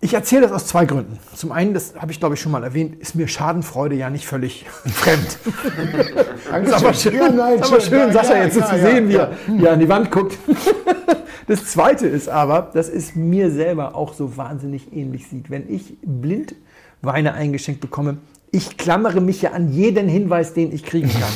Ich 0.00 0.14
erzähle 0.14 0.42
das 0.42 0.50
aus 0.52 0.66
zwei 0.66 0.86
Gründen. 0.86 1.20
Zum 1.36 1.52
einen, 1.52 1.72
das 1.72 1.94
habe 1.94 2.10
ich 2.10 2.18
glaube 2.18 2.34
ich 2.34 2.40
schon 2.40 2.50
mal 2.50 2.64
erwähnt, 2.64 3.00
ist 3.00 3.14
mir 3.14 3.28
Schadenfreude 3.28 3.94
ja 3.94 4.10
nicht 4.10 4.26
völlig 4.26 4.66
fremd. 4.86 5.38
ist 6.66 6.72
aber 6.72 6.94
schön, 6.94 7.14
Ja, 7.14 7.28
nein, 7.28 7.60
ist 7.60 7.66
aber 7.66 7.80
schön. 7.80 8.00
schön 8.00 8.12
Sascha 8.12 8.34
ja, 8.36 8.42
jetzt 8.44 8.54
so 8.54 8.60
ja, 8.60 8.66
zu 8.66 8.76
ja, 8.76 8.82
sehen, 8.90 9.08
wie 9.08 9.14
er 9.14 9.30
wie 9.46 9.64
er 9.66 9.72
an 9.74 9.78
die 9.78 9.88
Wand 9.88 10.10
guckt. 10.10 10.36
Das 11.50 11.66
zweite 11.66 12.06
ist 12.06 12.28
aber, 12.28 12.70
dass 12.72 12.88
es 12.88 13.16
mir 13.16 13.50
selber 13.50 13.96
auch 13.96 14.14
so 14.14 14.36
wahnsinnig 14.36 14.94
ähnlich 14.94 15.26
sieht. 15.26 15.50
Wenn 15.50 15.68
ich 15.68 15.96
blind 16.00 16.54
Weine 17.02 17.34
eingeschenkt 17.34 17.80
bekomme, 17.80 18.18
ich 18.52 18.76
klammere 18.76 19.20
mich 19.20 19.42
ja 19.42 19.50
an 19.50 19.72
jeden 19.72 20.06
Hinweis, 20.06 20.54
den 20.54 20.72
ich 20.72 20.84
kriegen 20.84 21.10
kann. 21.10 21.22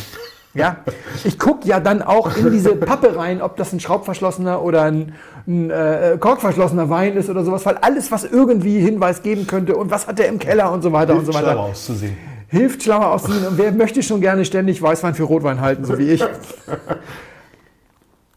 Ja, 0.56 0.76
ich 1.24 1.36
gucke 1.36 1.66
ja 1.66 1.80
dann 1.80 2.00
auch 2.00 2.36
in 2.36 2.52
diese 2.52 2.76
Pappe 2.76 3.16
rein, 3.16 3.42
ob 3.42 3.56
das 3.56 3.72
ein 3.72 3.80
schraubverschlossener 3.80 4.62
oder 4.62 4.82
ein, 4.82 5.14
ein 5.48 5.68
äh, 5.68 6.16
korkverschlossener 6.20 6.88
Wein 6.88 7.16
ist 7.16 7.28
oder 7.28 7.42
sowas, 7.42 7.66
weil 7.66 7.76
alles, 7.78 8.12
was 8.12 8.22
irgendwie 8.22 8.78
Hinweis 8.78 9.24
geben 9.24 9.48
könnte 9.48 9.74
und 9.74 9.90
was 9.90 10.06
hat 10.06 10.20
der 10.20 10.28
im 10.28 10.38
Keller 10.38 10.70
und 10.70 10.82
so 10.82 10.92
weiter 10.92 11.16
und 11.16 11.26
so 11.26 11.34
weiter. 11.34 11.54
Schlauer 11.54 11.64
auszusehen. 11.70 12.16
Hilft 12.46 12.84
schlauer 12.84 13.10
aussehen 13.10 13.44
und 13.48 13.58
wer 13.58 13.72
möchte 13.72 14.00
schon 14.04 14.20
gerne 14.20 14.44
ständig 14.44 14.80
Weißwein 14.80 15.16
für 15.16 15.24
Rotwein 15.24 15.60
halten, 15.60 15.84
so 15.84 15.98
wie 15.98 16.12
ich. 16.12 16.24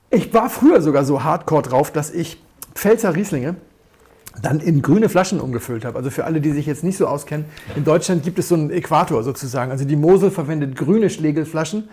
Ich 0.10 0.34
war 0.34 0.50
früher 0.50 0.82
sogar 0.82 1.04
so 1.04 1.24
hardcore 1.24 1.64
drauf, 1.64 1.92
dass 1.92 2.12
ich 2.12 2.42
Pfälzer 2.74 3.16
Rieslinge 3.16 3.56
dann 4.42 4.60
in 4.60 4.82
grüne 4.82 5.10
Flaschen 5.10 5.40
umgefüllt 5.40 5.84
habe. 5.84 5.98
Also 5.98 6.10
für 6.10 6.26
alle, 6.26 6.42
die 6.42 6.52
sich 6.52 6.66
jetzt 6.66 6.84
nicht 6.84 6.98
so 6.98 7.08
auskennen, 7.08 7.46
in 7.76 7.84
Deutschland 7.84 8.24
gibt 8.24 8.40
es 8.40 8.48
so 8.50 8.56
einen 8.56 8.70
Äquator 8.70 9.24
sozusagen. 9.24 9.72
Also 9.72 9.84
die 9.84 9.96
Mosel 9.96 10.32
verwendet 10.32 10.76
grüne 10.76 11.10
Schlegelflaschen. 11.10 11.90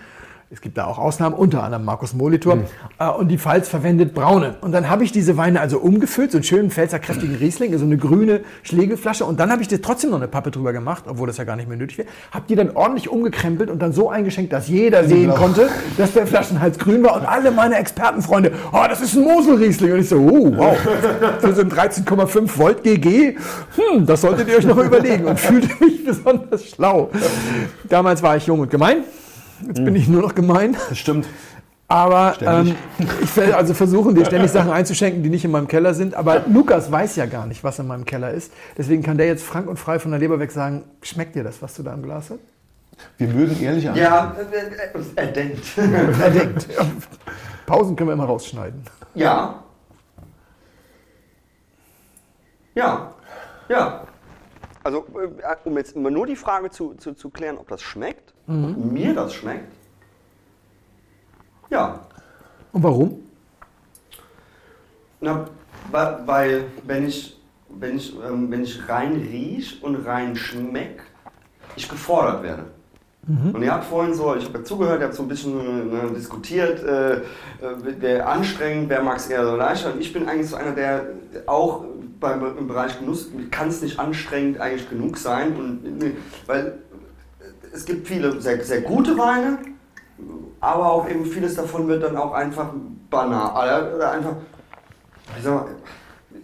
Es 0.54 0.60
gibt 0.60 0.78
da 0.78 0.84
auch 0.86 0.98
Ausnahmen, 0.98 1.34
unter 1.34 1.64
anderem 1.64 1.84
Markus 1.84 2.14
Molitor. 2.14 2.58
Äh, 3.00 3.08
Und 3.08 3.26
die 3.26 3.38
Pfalz 3.38 3.68
verwendet 3.68 4.14
braune. 4.14 4.54
Und 4.60 4.70
dann 4.70 4.88
habe 4.88 5.02
ich 5.02 5.10
diese 5.10 5.36
Weine 5.36 5.60
also 5.60 5.78
umgefüllt, 5.78 6.30
so 6.30 6.38
einen 6.38 6.44
schönen 6.44 6.70
Pfälzer 6.70 7.00
kräftigen 7.00 7.34
Riesling, 7.34 7.76
so 7.76 7.84
eine 7.84 7.96
grüne 7.96 8.42
Schlegelflasche. 8.62 9.24
Und 9.24 9.40
dann 9.40 9.50
habe 9.50 9.62
ich 9.62 9.68
dir 9.68 9.82
trotzdem 9.82 10.10
noch 10.10 10.18
eine 10.18 10.28
Pappe 10.28 10.52
drüber 10.52 10.72
gemacht, 10.72 11.06
obwohl 11.08 11.26
das 11.26 11.38
ja 11.38 11.44
gar 11.44 11.56
nicht 11.56 11.68
mehr 11.68 11.76
nötig 11.76 11.98
wäre. 11.98 12.08
Habe 12.30 12.44
die 12.48 12.54
dann 12.54 12.70
ordentlich 12.70 13.08
umgekrempelt 13.08 13.68
und 13.68 13.82
dann 13.82 13.92
so 13.92 14.10
eingeschenkt, 14.10 14.52
dass 14.52 14.68
jeder 14.68 15.02
sehen 15.08 15.34
konnte, 15.34 15.68
dass 15.98 16.12
der 16.12 16.24
Flaschenhals 16.24 16.78
grün 16.78 17.02
war. 17.02 17.16
Und 17.16 17.26
alle 17.26 17.50
meine 17.50 17.74
Expertenfreunde, 17.74 18.52
oh, 18.72 18.84
das 18.88 19.00
ist 19.00 19.16
ein 19.16 19.24
Moselriesling. 19.24 19.92
Und 19.92 19.98
ich 19.98 20.08
so, 20.08 20.18
oh, 20.18 20.52
wow, 20.56 20.76
so 21.42 21.62
ein 21.62 21.68
13,5 21.68 22.56
Volt 22.56 22.84
GG, 22.84 23.36
hm, 23.74 24.06
das 24.06 24.20
solltet 24.20 24.48
ihr 24.48 24.58
euch 24.58 24.66
noch 24.66 24.78
überlegen. 24.78 25.24
Und 25.24 25.40
fühlte 25.40 25.68
mich 25.84 26.04
besonders 26.06 26.64
schlau. 26.64 27.10
Damals 27.88 28.22
war 28.22 28.36
ich 28.36 28.46
jung 28.46 28.60
und 28.60 28.70
gemein. 28.70 28.98
Jetzt 29.66 29.84
bin 29.84 29.94
ich 29.94 30.08
nur 30.08 30.22
noch 30.22 30.34
gemein. 30.34 30.76
Das 30.88 30.98
stimmt. 30.98 31.26
Aber 31.86 32.34
ähm, 32.40 32.74
ich 33.22 33.36
werde 33.36 33.56
also 33.56 33.74
versuchen, 33.74 34.14
dir 34.14 34.24
ständig 34.24 34.50
Sachen 34.50 34.70
einzuschenken, 34.70 35.22
die 35.22 35.28
nicht 35.28 35.44
in 35.44 35.50
meinem 35.50 35.68
Keller 35.68 35.92
sind. 35.94 36.14
Aber 36.14 36.42
Lukas 36.48 36.90
weiß 36.90 37.16
ja 37.16 37.26
gar 37.26 37.46
nicht, 37.46 37.62
was 37.62 37.78
in 37.78 37.86
meinem 37.86 38.04
Keller 38.04 38.30
ist. 38.30 38.52
Deswegen 38.76 39.02
kann 39.02 39.18
der 39.18 39.26
jetzt 39.26 39.44
frank 39.44 39.68
und 39.68 39.78
frei 39.78 39.98
von 39.98 40.10
der 40.10 40.18
Leber 40.18 40.40
weg 40.40 40.50
sagen, 40.50 40.84
schmeckt 41.02 41.34
dir 41.34 41.44
das, 41.44 41.60
was 41.60 41.74
du 41.74 41.82
da 41.82 41.92
im 41.92 42.02
Glas 42.02 42.30
hast? 42.30 42.40
Wir 43.18 43.28
mögen 43.28 43.60
ehrliche 43.60 43.90
Antworten. 43.90 44.12
Ja, 44.12 44.36
er 45.16 45.26
denkt. 45.26 45.64
Er 45.76 46.30
denkt. 46.30 46.68
Pausen 47.66 47.96
können 47.96 48.08
wir 48.08 48.14
immer 48.14 48.24
rausschneiden. 48.24 48.82
Ja. 49.14 49.62
Ja. 52.74 53.14
Ja. 53.68 54.04
Also, 54.82 55.06
äh, 55.14 55.56
um 55.64 55.76
jetzt 55.76 55.96
immer 55.96 56.10
nur 56.10 56.26
die 56.26 56.36
Frage 56.36 56.70
zu, 56.70 56.94
zu, 56.94 57.14
zu 57.14 57.30
klären, 57.30 57.56
ob 57.56 57.68
das 57.68 57.82
schmeckt, 57.82 58.33
ob 58.46 58.92
mir 58.92 59.14
das 59.14 59.34
schmeckt. 59.34 59.72
Ja. 61.70 62.00
Und 62.72 62.82
warum? 62.82 63.20
Na, 65.20 65.48
weil, 65.90 66.64
wenn 66.86 67.06
ich, 67.06 67.36
wenn 67.68 67.96
ich, 67.96 68.14
ähm, 68.14 68.50
wenn 68.50 68.62
ich 68.62 68.88
rein 68.88 69.12
riech 69.14 69.82
und 69.82 70.06
rein 70.06 70.36
schmeck, 70.36 71.02
ich 71.76 71.88
gefordert 71.88 72.42
werde. 72.42 72.64
Und 73.26 73.62
ihr 73.62 73.72
habt 73.72 73.84
vorhin 73.84 74.12
so, 74.12 74.34
ich 74.36 74.44
habe 74.44 74.58
ja 74.58 74.64
zugehört, 74.64 75.00
ihr 75.00 75.06
habt 75.06 75.14
so 75.14 75.22
ein 75.22 75.28
bisschen 75.28 75.58
äh, 75.58 76.14
diskutiert, 76.14 76.82
äh, 76.84 77.14
äh, 77.14 77.20
wer 77.98 78.28
anstrengend, 78.28 78.90
wer 78.90 79.02
mag 79.02 79.16
es 79.16 79.28
eher 79.28 79.46
so 79.46 79.56
leichter. 79.56 79.94
Und 79.94 80.00
ich 80.00 80.12
bin 80.12 80.28
eigentlich 80.28 80.50
so 80.50 80.56
einer, 80.56 80.72
der 80.72 81.06
auch 81.46 81.84
beim, 82.20 82.58
im 82.58 82.68
Bereich 82.68 82.98
Genuss 82.98 83.30
kann 83.50 83.68
es 83.68 83.80
nicht 83.80 83.98
anstrengend 83.98 84.60
eigentlich 84.60 84.90
genug 84.90 85.16
sein. 85.16 85.56
Und, 85.56 86.02
äh, 86.02 86.12
weil 86.46 86.78
es 87.74 87.84
gibt 87.84 88.06
viele 88.06 88.40
sehr, 88.40 88.62
sehr 88.64 88.82
gute 88.82 89.18
Weine, 89.18 89.58
aber 90.60 90.92
auch 90.92 91.08
eben 91.08 91.26
vieles 91.26 91.56
davon 91.56 91.88
wird 91.88 92.02
dann 92.02 92.16
auch 92.16 92.32
einfach 92.32 92.68
banal. 93.10 93.92
Oder 93.94 94.12
einfach, 94.12 94.32
wie 95.36 95.42
sag 95.42 95.54
mal, 95.54 95.66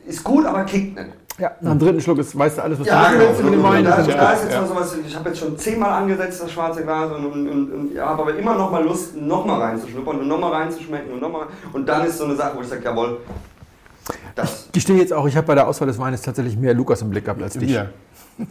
ist 0.07 0.25
gut, 0.25 0.45
aber 0.45 0.65
kickt 0.65 0.97
nicht. 0.97 1.11
Ja, 1.39 1.53
nach 1.63 1.71
dem 1.71 1.79
dritten 1.79 2.01
Schluck 2.03 2.19
ist, 2.19 2.37
weißt 2.37 2.59
du 2.59 2.63
alles, 2.63 2.81
was 2.81 2.87
Ja, 2.87 3.07
du 3.07 3.13
genau. 3.17 3.29
willst 3.29 3.41
über 3.41 3.51
den 3.51 3.63
Wein. 3.63 3.85
Da, 3.85 4.03
da 4.03 4.33
ist 4.33 4.45
jetzt 4.45 4.61
mal 4.61 4.67
sowas, 4.67 4.97
ich 5.07 5.17
habe 5.17 5.31
jetzt 5.31 5.39
schon 5.39 5.57
zehnmal 5.57 6.03
angesetzt, 6.03 6.43
das 6.43 6.53
schwarze 6.53 6.83
Glas, 6.83 7.11
und, 7.13 7.25
und, 7.25 7.49
und, 7.49 7.73
und 7.73 7.95
ja, 7.95 8.07
habe 8.07 8.23
aber 8.23 8.35
immer 8.35 8.55
noch 8.57 8.71
mal 8.71 8.85
Lust, 8.85 9.17
noch 9.17 9.47
mal 9.47 9.59
reinzuschnuppern 9.59 10.21
und 10.21 10.29
noch 10.29 10.39
mal 10.39 10.53
reinzuschmecken 10.53 11.13
und 11.15 11.23
noch 11.23 11.31
mal. 11.33 11.47
Und 11.73 11.89
dann 11.89 12.05
ist 12.07 12.19
so 12.19 12.25
eine 12.25 12.37
Sache, 12.37 12.57
wo 12.57 12.61
ich 12.61 12.69
sage, 12.69 12.85
jawohl, 12.85 13.21
das. 14.35 14.67
Ich 14.67 14.73
gestehe 14.73 14.97
jetzt 14.99 15.15
auch, 15.15 15.27
ich 15.27 15.37
habe 15.37 15.47
bei 15.47 15.55
der 15.55 15.67
Auswahl 15.67 15.89
des 15.89 15.99
Weines 15.99 16.21
tatsächlich 16.21 16.59
mehr 16.59 16.75
Lukas 16.75 17.01
im 17.01 17.09
Blick 17.09 17.25
gehabt 17.25 17.43
als 17.43 17.55
dich. 17.55 17.71
Wir. 17.71 17.91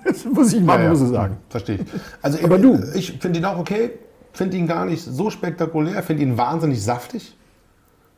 Das 0.04 0.26
muss 0.26 0.54
ich 0.54 0.62
mal 0.62 0.80
Ja, 0.80 0.86
ja. 0.86 0.96
so 0.96 1.08
sagen. 1.08 1.38
Verstehe 1.50 1.76
ich. 1.78 1.82
Also 2.22 2.40
Aber 2.44 2.56
ich, 2.58 2.62
du? 2.62 2.80
Ich 2.96 3.12
finde 3.20 3.40
ihn 3.40 3.46
auch 3.46 3.58
okay. 3.58 3.92
Finde 4.34 4.58
ihn 4.58 4.68
gar 4.68 4.86
nicht 4.86 5.04
so 5.04 5.30
spektakulär. 5.30 6.02
Finde 6.04 6.24
ihn 6.24 6.38
wahnsinnig 6.38 6.84
saftig. 6.84 7.36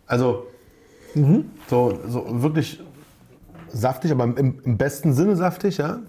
Also 0.08 0.48
so, 1.70 2.00
so 2.08 2.42
wirklich 2.42 2.80
saftig, 3.70 4.12
aber 4.12 4.26
im, 4.26 4.60
im 4.64 4.78
besten 4.78 5.14
Sinne 5.14 5.36
saftig, 5.36 5.78
ja. 5.78 6.00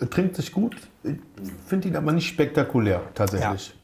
Er 0.00 0.10
Trinkt 0.10 0.36
sich 0.36 0.52
gut. 0.52 0.76
Ich 1.04 1.16
finde 1.66 1.88
ihn 1.88 1.96
aber 1.96 2.12
nicht 2.12 2.28
spektakulär, 2.28 3.02
tatsächlich. 3.14 3.74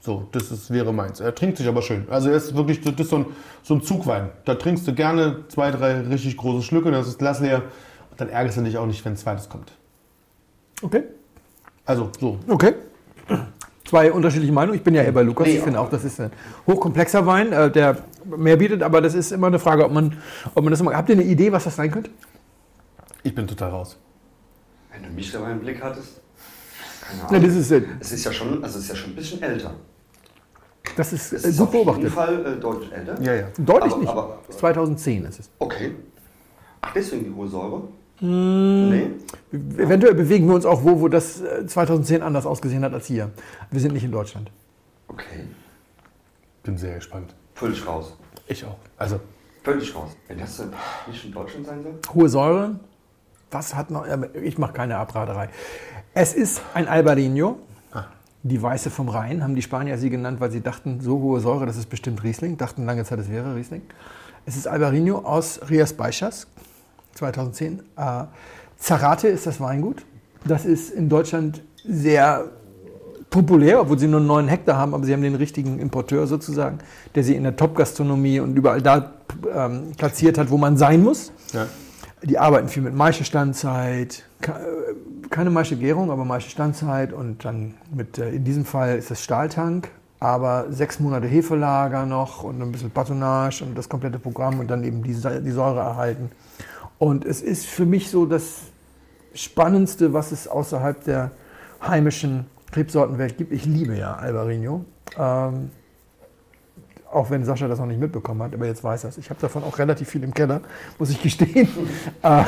So, 0.00 0.26
das 0.32 0.50
ist, 0.50 0.72
wäre 0.72 0.92
meins. 0.92 1.20
Er 1.20 1.32
trinkt 1.32 1.58
sich 1.58 1.68
aber 1.68 1.80
schön. 1.82 2.06
Also 2.10 2.28
er 2.30 2.36
ist 2.36 2.56
wirklich, 2.56 2.80
das 2.80 2.94
ist 2.98 3.10
so 3.10 3.18
ein, 3.18 3.26
so 3.62 3.74
ein 3.74 3.82
Zugwein. 3.82 4.30
Da 4.44 4.56
trinkst 4.56 4.86
du 4.88 4.92
gerne 4.94 5.44
zwei, 5.48 5.70
drei 5.70 6.00
richtig 6.00 6.36
große 6.36 6.64
Schlücke, 6.64 6.90
das 6.90 7.06
ist 7.06 7.20
Glas 7.20 7.38
leer. 7.38 7.62
Und 8.10 8.20
dann 8.20 8.28
ärgerst 8.28 8.58
du 8.58 8.62
dich 8.62 8.78
auch 8.78 8.86
nicht, 8.86 9.04
wenn 9.04 9.12
ein 9.12 9.16
zweites 9.16 9.48
kommt. 9.48 9.72
Okay. 10.82 11.04
Also 11.86 12.10
so. 12.20 12.38
Okay. 12.48 12.74
Zwei 13.84 14.10
unterschiedliche 14.12 14.52
Meinungen. 14.52 14.76
Ich 14.78 14.84
bin 14.84 14.94
ja 14.94 15.02
eher 15.02 15.12
bei 15.12 15.22
Lukas. 15.22 15.46
Nee, 15.46 15.56
Ich 15.58 15.62
finde 15.62 15.80
auch, 15.80 15.90
das 15.90 16.04
ist 16.04 16.20
ein 16.20 16.30
hochkomplexer 16.66 17.26
Wein, 17.26 17.52
äh, 17.52 17.70
der 17.70 17.98
mehr 18.24 18.56
bietet, 18.56 18.82
aber 18.82 19.00
das 19.00 19.14
ist 19.14 19.32
immer 19.32 19.48
eine 19.48 19.58
Frage, 19.58 19.84
ob 19.84 19.92
man, 19.92 20.16
ob 20.54 20.64
man 20.64 20.70
das 20.70 20.80
immer. 20.80 20.94
Habt 20.94 21.08
ihr 21.08 21.14
eine 21.16 21.24
Idee, 21.24 21.52
was 21.52 21.64
das 21.64 21.76
sein 21.76 21.90
könnte? 21.90 22.10
Ich 23.22 23.34
bin 23.34 23.46
total 23.46 23.70
raus. 23.70 23.98
Wenn 24.92 25.02
du 25.02 25.08
mich 25.10 25.30
dabei 25.32 25.52
im 25.52 25.60
Blick 25.60 25.82
hattest, 25.82 26.20
keine 27.00 27.20
Ja, 27.22 27.28
Ahnung. 27.28 27.42
das 27.42 27.54
ist, 27.56 27.70
äh, 27.70 27.82
es 28.00 28.12
ist 28.12 28.24
ja 28.24 28.32
schon, 28.32 28.62
also 28.64 28.78
es 28.78 28.84
ist 28.84 28.90
ja 28.90 28.96
schon 28.96 29.10
ein 29.12 29.16
bisschen 29.16 29.42
älter. 29.42 29.74
das 30.96 31.12
ist, 31.12 31.32
Es 31.32 31.44
äh, 31.44 31.48
ist 31.50 31.58
gut 31.58 31.68
auf 31.68 31.74
jeden 31.74 31.84
beobachtet. 31.86 32.12
Fall 32.12 32.46
äh, 32.46 32.60
deutlich 32.60 32.92
älter. 32.92 33.20
Ja, 33.22 33.34
ja. 33.34 33.46
Deutlich 33.58 33.92
Aber- 33.92 34.00
nicht. 34.00 34.10
aber- 34.10 34.38
2010 34.50 35.24
ist 35.26 35.40
es. 35.40 35.50
Okay. 35.58 35.94
Ach, 36.80 36.92
deswegen 36.94 37.24
die 37.24 37.30
hohe 37.34 37.48
Säure? 37.48 37.82
Hm. 38.22 38.90
Nee. 38.90 39.10
Eventuell 39.82 40.14
bewegen 40.14 40.46
wir 40.48 40.54
uns 40.54 40.64
auch 40.64 40.84
wo, 40.84 41.00
wo 41.00 41.08
das 41.08 41.40
äh, 41.40 41.66
2010 41.66 42.22
anders 42.22 42.46
ausgesehen 42.46 42.84
hat 42.84 42.94
als 42.94 43.06
hier. 43.06 43.30
Wir 43.70 43.80
sind 43.80 43.92
nicht 43.94 44.04
in 44.04 44.12
Deutschland. 44.12 44.50
Okay. 45.08 45.44
Bin 46.62 46.78
sehr 46.78 46.94
gespannt. 46.94 47.34
Völlig 47.54 47.84
raus. 47.86 48.16
Ich 48.46 48.64
auch. 48.64 48.76
Also, 48.96 49.20
Völlig 49.64 49.94
raus. 49.94 50.16
Wenn 50.28 50.38
das 50.38 50.58
äh, 50.60 50.64
nicht 51.08 51.24
in 51.24 51.32
Deutschland 51.32 51.66
sein 51.66 51.82
soll? 51.82 51.94
Hohe 52.14 52.28
Säure. 52.28 52.80
Was 53.50 53.74
hat 53.74 53.90
noch. 53.90 54.06
äh, 54.06 54.28
Ich 54.42 54.56
mache 54.58 54.72
keine 54.72 54.96
Abraderei. 54.96 55.48
Es 56.14 56.32
ist 56.34 56.62
ein 56.74 56.86
Albarino. 56.88 57.58
Die 58.44 58.60
Weiße 58.60 58.90
vom 58.90 59.08
Rhein 59.08 59.40
haben 59.44 59.54
die 59.54 59.62
Spanier 59.62 59.98
sie 59.98 60.10
genannt, 60.10 60.40
weil 60.40 60.50
sie 60.50 60.60
dachten, 60.62 61.00
so 61.00 61.20
hohe 61.20 61.38
Säure, 61.38 61.64
das 61.64 61.76
ist 61.76 61.88
bestimmt 61.88 62.24
Riesling. 62.24 62.56
Dachten 62.56 62.84
lange 62.86 63.04
Zeit, 63.04 63.20
es 63.20 63.30
wäre 63.30 63.54
Riesling. 63.54 63.82
Es 64.46 64.56
ist 64.56 64.66
Albarino 64.66 65.18
aus 65.18 65.60
Rias 65.70 65.92
Baixas, 65.92 66.48
2010. 67.14 67.80
Äh, 67.96 68.24
Zarate 68.78 69.28
ist 69.28 69.46
das 69.46 69.60
Weingut. 69.60 70.04
Das 70.44 70.64
ist 70.64 70.90
in 70.90 71.08
Deutschland 71.08 71.62
sehr 71.84 72.44
populär, 73.30 73.80
obwohl 73.80 73.98
sie 73.98 74.08
nur 74.08 74.20
9 74.20 74.46
Hektar 74.48 74.76
haben, 74.76 74.94
aber 74.94 75.04
sie 75.04 75.12
haben 75.12 75.22
den 75.22 75.34
richtigen 75.34 75.78
Importeur 75.78 76.26
sozusagen, 76.26 76.78
der 77.14 77.24
sie 77.24 77.34
in 77.34 77.44
der 77.44 77.56
Top-Gastronomie 77.56 78.40
und 78.40 78.56
überall 78.56 78.82
da 78.82 79.12
ähm, 79.54 79.92
platziert 79.96 80.38
hat, 80.38 80.50
wo 80.50 80.58
man 80.58 80.76
sein 80.76 81.02
muss. 81.02 81.32
ja. 81.52 81.66
Die 82.24 82.38
arbeiten 82.38 82.68
viel 82.68 82.84
mit 82.84 82.94
Maischestandzeit, 82.94 84.22
äh, 84.42 84.48
keine 85.28 85.50
Maischegärung, 85.50 86.12
aber 86.12 86.24
Maischestandzeit 86.24 87.12
und 87.12 87.44
dann 87.44 87.74
mit, 87.92 88.16
äh, 88.18 88.30
in 88.30 88.44
diesem 88.44 88.64
Fall 88.64 88.96
ist 88.96 89.10
das 89.10 89.24
Stahltank, 89.24 89.88
aber 90.20 90.66
sechs 90.70 91.00
Monate 91.00 91.26
Hefelager 91.26 92.06
noch 92.06 92.44
und 92.44 92.62
ein 92.62 92.70
bisschen 92.70 92.92
Patronage 92.92 93.64
und 93.64 93.76
das 93.76 93.88
komplette 93.88 94.20
Programm 94.20 94.60
und 94.60 94.70
dann 94.70 94.84
eben 94.84 95.02
die, 95.02 95.14
die 95.14 95.50
Säure 95.50 95.80
erhalten. 95.80 96.30
Und 97.02 97.24
es 97.24 97.42
ist 97.42 97.66
für 97.66 97.84
mich 97.84 98.10
so 98.10 98.26
das 98.26 98.60
Spannendste, 99.34 100.12
was 100.12 100.30
es 100.30 100.46
außerhalb 100.46 101.02
der 101.02 101.32
heimischen 101.84 102.46
Rebsortenwelt 102.76 103.36
gibt. 103.36 103.52
Ich 103.52 103.64
liebe 103.64 103.96
ja 103.98 104.14
Albarino. 104.14 104.84
Ähm, 105.18 105.72
auch 107.10 107.28
wenn 107.28 107.44
Sascha 107.44 107.66
das 107.66 107.80
noch 107.80 107.86
nicht 107.86 107.98
mitbekommen 107.98 108.40
hat, 108.44 108.54
aber 108.54 108.66
jetzt 108.66 108.84
weiß 108.84 109.02
er 109.02 109.10
es. 109.10 109.18
Ich 109.18 109.30
habe 109.30 109.40
davon 109.40 109.64
auch 109.64 109.80
relativ 109.80 110.10
viel 110.10 110.22
im 110.22 110.32
Keller, 110.32 110.60
muss 111.00 111.10
ich 111.10 111.20
gestehen. 111.20 111.66
äh, 112.22 112.44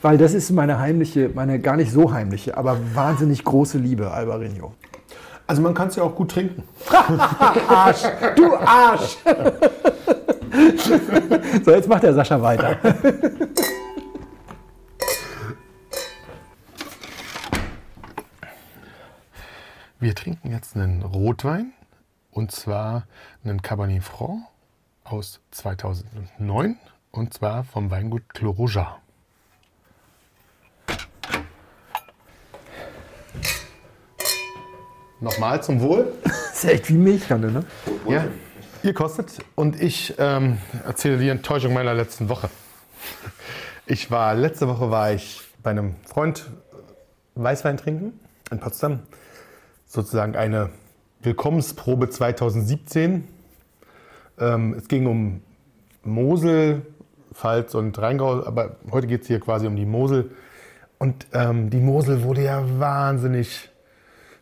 weil 0.00 0.16
das 0.16 0.32
ist 0.32 0.52
meine 0.52 0.78
heimliche, 0.78 1.30
meine 1.34 1.58
gar 1.58 1.76
nicht 1.76 1.90
so 1.90 2.12
heimliche, 2.12 2.56
aber 2.56 2.78
wahnsinnig 2.94 3.42
große 3.42 3.78
Liebe, 3.78 4.12
Albarino. 4.12 4.74
Also 5.48 5.60
man 5.60 5.74
kann 5.74 5.88
es 5.88 5.96
ja 5.96 6.04
auch 6.04 6.14
gut 6.14 6.30
trinken. 6.30 6.62
Arsch! 7.68 8.02
Du 8.36 8.54
Arsch! 8.54 9.16
so, 11.64 11.70
jetzt 11.72 11.88
macht 11.88 12.04
der 12.04 12.14
Sascha 12.14 12.40
weiter. 12.40 12.76
Wir 20.02 20.16
trinken 20.16 20.50
jetzt 20.50 20.74
einen 20.74 21.00
Rotwein 21.02 21.74
und 22.32 22.50
zwar 22.50 23.06
einen 23.44 23.62
Cabernet 23.62 24.02
Franc 24.02 24.42
aus 25.04 25.38
2009 25.52 26.76
und 27.12 27.32
zwar 27.32 27.62
vom 27.62 27.88
Weingut 27.88 28.28
Clos 28.34 28.76
Nochmal 35.20 35.62
zum 35.62 35.80
Wohl. 35.80 36.12
Das 36.24 36.52
ist 36.54 36.64
ja 36.64 36.70
echt 36.70 36.88
wie 36.88 36.94
Milchkanne, 36.94 37.52
ne? 37.52 37.64
Ja, 38.08 38.26
ihr 38.82 38.94
kostet 38.94 39.38
und 39.54 39.80
ich 39.80 40.16
ähm, 40.18 40.58
erzähle 40.84 41.18
die 41.18 41.28
Enttäuschung 41.28 41.74
meiner 41.74 41.94
letzten 41.94 42.28
Woche. 42.28 42.50
Ich 43.86 44.10
war 44.10 44.34
letzte 44.34 44.66
Woche 44.66 44.90
war 44.90 45.12
ich 45.12 45.42
bei 45.62 45.70
einem 45.70 45.94
Freund 46.04 46.50
Weißwein 47.36 47.76
trinken 47.76 48.18
in 48.50 48.58
Potsdam, 48.58 48.98
sozusagen 49.92 50.36
eine 50.36 50.70
Willkommensprobe 51.20 52.08
2017. 52.08 53.28
Ähm, 54.38 54.74
es 54.78 54.88
ging 54.88 55.06
um 55.06 55.42
Mosel, 56.02 56.82
Pfalz 57.34 57.74
und 57.74 57.98
Rheingau, 57.98 58.44
aber 58.46 58.76
heute 58.90 59.06
geht 59.06 59.22
es 59.22 59.26
hier 59.26 59.38
quasi 59.38 59.66
um 59.66 59.76
die 59.76 59.84
Mosel. 59.84 60.30
Und 60.98 61.26
ähm, 61.34 61.68
die 61.68 61.80
Mosel 61.80 62.22
wurde 62.22 62.42
ja 62.42 62.64
wahnsinnig 62.78 63.68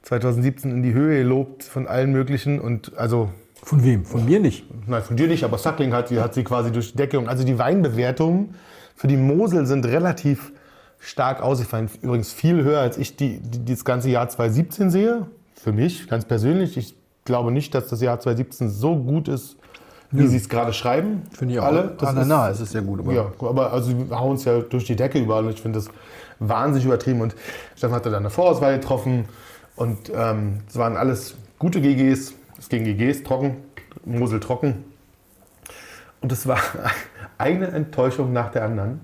2017 0.03 0.71
in 0.71 0.83
die 0.85 0.95
Höhe 0.95 1.19
gelobt 1.19 1.65
von 1.65 1.89
allen 1.89 2.13
möglichen 2.13 2.61
und 2.61 2.97
also 2.97 3.31
Von 3.63 3.83
wem? 3.83 4.05
Von 4.05 4.25
mir 4.25 4.39
nicht. 4.39 4.65
Nein, 4.87 5.03
von 5.03 5.17
dir 5.17 5.27
nicht, 5.27 5.43
aber 5.43 5.59
Suckling 5.59 5.93
hat 5.93 6.09
sie, 6.09 6.21
hat 6.21 6.33
sie 6.33 6.45
quasi 6.45 6.71
durch 6.71 6.93
die 6.93 6.97
Decke. 6.97 7.19
Und 7.19 7.29
also 7.29 7.45
die 7.45 7.59
Weinbewertungen 7.59 8.55
für 8.95 9.09
die 9.09 9.17
Mosel 9.17 9.67
sind 9.67 9.85
relativ 9.85 10.53
stark 11.01 11.43
ausgefallen. 11.43 11.91
Übrigens 12.03 12.33
viel 12.33 12.63
höher, 12.63 12.81
als 12.81 12.99
ich 12.99 13.17
die, 13.17 13.41
die, 13.41 13.65
das 13.65 13.85
ganze 13.85 14.11
Jahr 14.11 14.29
2017 14.29 14.91
sehe. 14.91 15.27
Für 15.63 15.73
mich, 15.73 16.09
ganz 16.09 16.25
persönlich. 16.25 16.77
Ich 16.77 16.95
glaube 17.25 17.53
nicht, 17.53 17.75
dass 17.75 17.89
das 17.89 18.01
Jahr 18.01 18.19
2017 18.19 18.71
so 18.71 18.97
gut 18.97 19.29
ist, 19.29 19.57
wie 20.11 20.27
sie 20.27 20.39
es 20.39 20.49
gerade 20.49 20.73
schreiben. 20.73 21.23
Finde 21.33 21.55
ich 21.55 21.61
auch. 21.61 21.65
Alle. 21.67 21.95
Das 21.99 22.09
Alle 22.09 22.23
ist- 22.23 22.27
nah, 22.27 22.49
es 22.49 22.61
ist 22.61 22.73
sehr 22.73 22.83
gut. 22.83 23.01
Aber 23.01 23.13
ja, 23.13 23.31
aber 23.41 23.73
also 23.73 24.09
wir 24.09 24.19
hauen 24.19 24.37
es 24.37 24.45
ja 24.45 24.59
durch 24.61 24.85
die 24.85 24.97
Decke 24.97 25.19
überall 25.21 25.45
und 25.45 25.51
ich 25.53 25.61
finde 25.61 25.79
das 25.79 25.89
wahnsinnig 26.39 26.87
übertrieben. 26.87 27.21
Und 27.21 27.35
Stefan 27.77 27.95
hatte 27.97 28.11
dann 28.11 28.23
eine 28.23 28.31
Vorauswahl 28.31 28.75
getroffen 28.79 29.27
und 29.77 30.11
ähm, 30.15 30.61
es 30.67 30.77
waren 30.77 30.97
alles 30.97 31.37
gute 31.59 31.81
GGs. 31.81 32.35
Es 32.59 32.69
ging 32.69 32.85
GGs 32.85 33.23
trocken, 33.23 33.59
Mosel 34.05 34.41
trocken. 34.41 34.85
Und 36.23 36.33
es 36.33 36.47
war 36.47 36.59
eine 37.39 37.69
Enttäuschung 37.69 38.33
nach 38.33 38.51
der 38.51 38.65
anderen. 38.65 39.03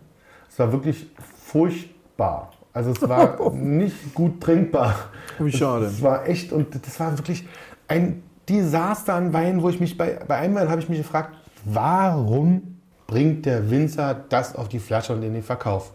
Es 0.50 0.58
war 0.58 0.72
wirklich 0.72 1.06
furchtbar. 1.44 2.50
Also 2.76 2.90
es 2.90 3.08
war 3.08 3.52
nicht 3.54 4.14
gut 4.14 4.38
trinkbar. 4.38 4.94
Wie 5.38 5.50
schade. 5.50 5.86
Es 5.86 6.02
war 6.02 6.28
echt 6.28 6.52
und 6.52 6.74
das 6.74 7.00
war 7.00 7.16
wirklich 7.16 7.48
ein 7.88 8.22
Desaster 8.46 9.14
an 9.14 9.32
Wein, 9.32 9.62
wo 9.62 9.70
ich 9.70 9.80
mich 9.80 9.96
bei, 9.96 10.20
bei 10.28 10.36
einem 10.36 10.56
Wein 10.56 10.68
habe 10.68 10.82
ich 10.82 10.88
mich 10.90 10.98
gefragt, 10.98 11.34
warum 11.64 12.76
bringt 13.06 13.46
der 13.46 13.70
Winzer 13.70 14.14
das 14.28 14.54
auf 14.54 14.68
die 14.68 14.78
Flasche 14.78 15.14
und 15.14 15.22
in 15.22 15.32
den 15.32 15.42
Verkauf? 15.42 15.90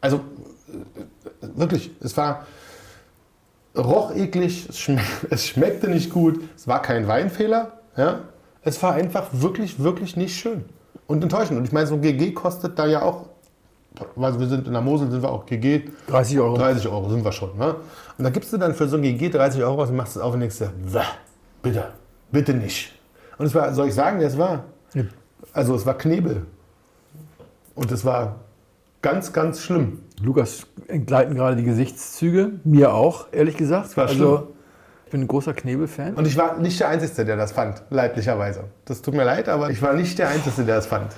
Also 0.00 0.16
äh, 0.16 1.46
wirklich, 1.54 1.92
es 2.00 2.16
war 2.16 2.46
roch 3.78 4.12
eklig, 4.12 4.66
es, 4.68 4.80
schme 4.80 5.00
es 5.30 5.46
schmeckte 5.46 5.88
nicht 5.88 6.10
gut, 6.10 6.42
es 6.56 6.66
war 6.66 6.82
kein 6.82 7.06
Weinfehler, 7.06 7.78
ja? 7.96 8.22
es 8.62 8.82
war 8.82 8.94
einfach 8.94 9.28
wirklich, 9.30 9.78
wirklich 9.78 10.16
nicht 10.16 10.34
schön 10.36 10.64
und 11.06 11.22
enttäuschend. 11.22 11.58
Und 11.58 11.64
ich 11.64 11.72
meine, 11.72 11.86
so 11.86 11.94
ein 11.94 12.02
GG 12.02 12.32
kostet 12.32 12.76
da 12.76 12.86
ja 12.86 13.02
auch, 13.02 13.26
also 14.16 14.40
wir 14.40 14.46
sind 14.46 14.66
in 14.66 14.72
der 14.72 14.82
Mosel, 14.82 15.10
sind 15.10 15.22
wir 15.22 15.30
auch 15.30 15.44
GG, 15.46 15.82
30 16.08 16.38
Euro. 16.40 16.56
30 16.56 16.88
Euro 16.88 17.08
sind 17.10 17.24
wir 17.24 17.32
schon. 17.32 17.56
Ne? 17.58 17.74
Und 18.18 18.24
da 18.24 18.30
gibst 18.30 18.52
du 18.52 18.56
dann 18.58 18.74
für 18.74 18.88
so 18.88 18.96
ein 18.96 19.02
GG 19.02 19.28
30 19.30 19.62
Euro 19.62 19.82
aus 19.82 19.90
und 19.90 19.96
machst 19.96 20.16
es 20.16 20.22
auf 20.22 20.34
und 20.34 20.40
denkst 20.40 20.58
dir, 20.58 20.72
"Bäh, 20.92 21.00
bitte, 21.62 21.84
bitte 22.30 22.54
nicht. 22.54 22.92
Und 23.38 23.46
es 23.46 23.54
war, 23.54 23.72
soll 23.74 23.88
ich 23.88 23.94
sagen, 23.94 24.20
es 24.20 24.36
war, 24.38 24.64
Ja. 24.94 25.02
also 25.52 25.74
es 25.74 25.84
war 25.86 25.94
Knebel. 25.98 26.46
Und 27.74 27.90
es 27.90 28.04
war 28.04 28.36
ganz, 29.00 29.32
ganz 29.32 29.60
schlimm. 29.62 30.00
Lukas 30.22 30.66
entgleiten 30.88 31.34
gerade 31.34 31.56
die 31.56 31.64
Gesichtszüge. 31.64 32.52
Mir 32.64 32.92
auch, 32.94 33.26
ehrlich 33.32 33.56
gesagt. 33.56 33.96
war 33.96 34.08
schlimm. 34.08 34.26
also, 34.28 34.48
ich 35.06 35.10
bin 35.12 35.22
ein 35.22 35.28
großer 35.28 35.52
Knebel-Fan. 35.54 36.14
Und 36.14 36.26
ich 36.26 36.36
war 36.36 36.58
nicht 36.58 36.78
der 36.80 36.88
Einzige, 36.88 37.24
der 37.24 37.36
das 37.36 37.52
fand, 37.52 37.82
leidlicherweise. 37.90 38.64
Das 38.84 39.02
tut 39.02 39.14
mir 39.14 39.24
leid, 39.24 39.48
aber 39.48 39.70
ich 39.70 39.82
war 39.82 39.92
nicht 39.94 40.18
der 40.18 40.28
Einzige, 40.28 40.64
der 40.64 40.76
das 40.76 40.86
fand. 40.86 41.12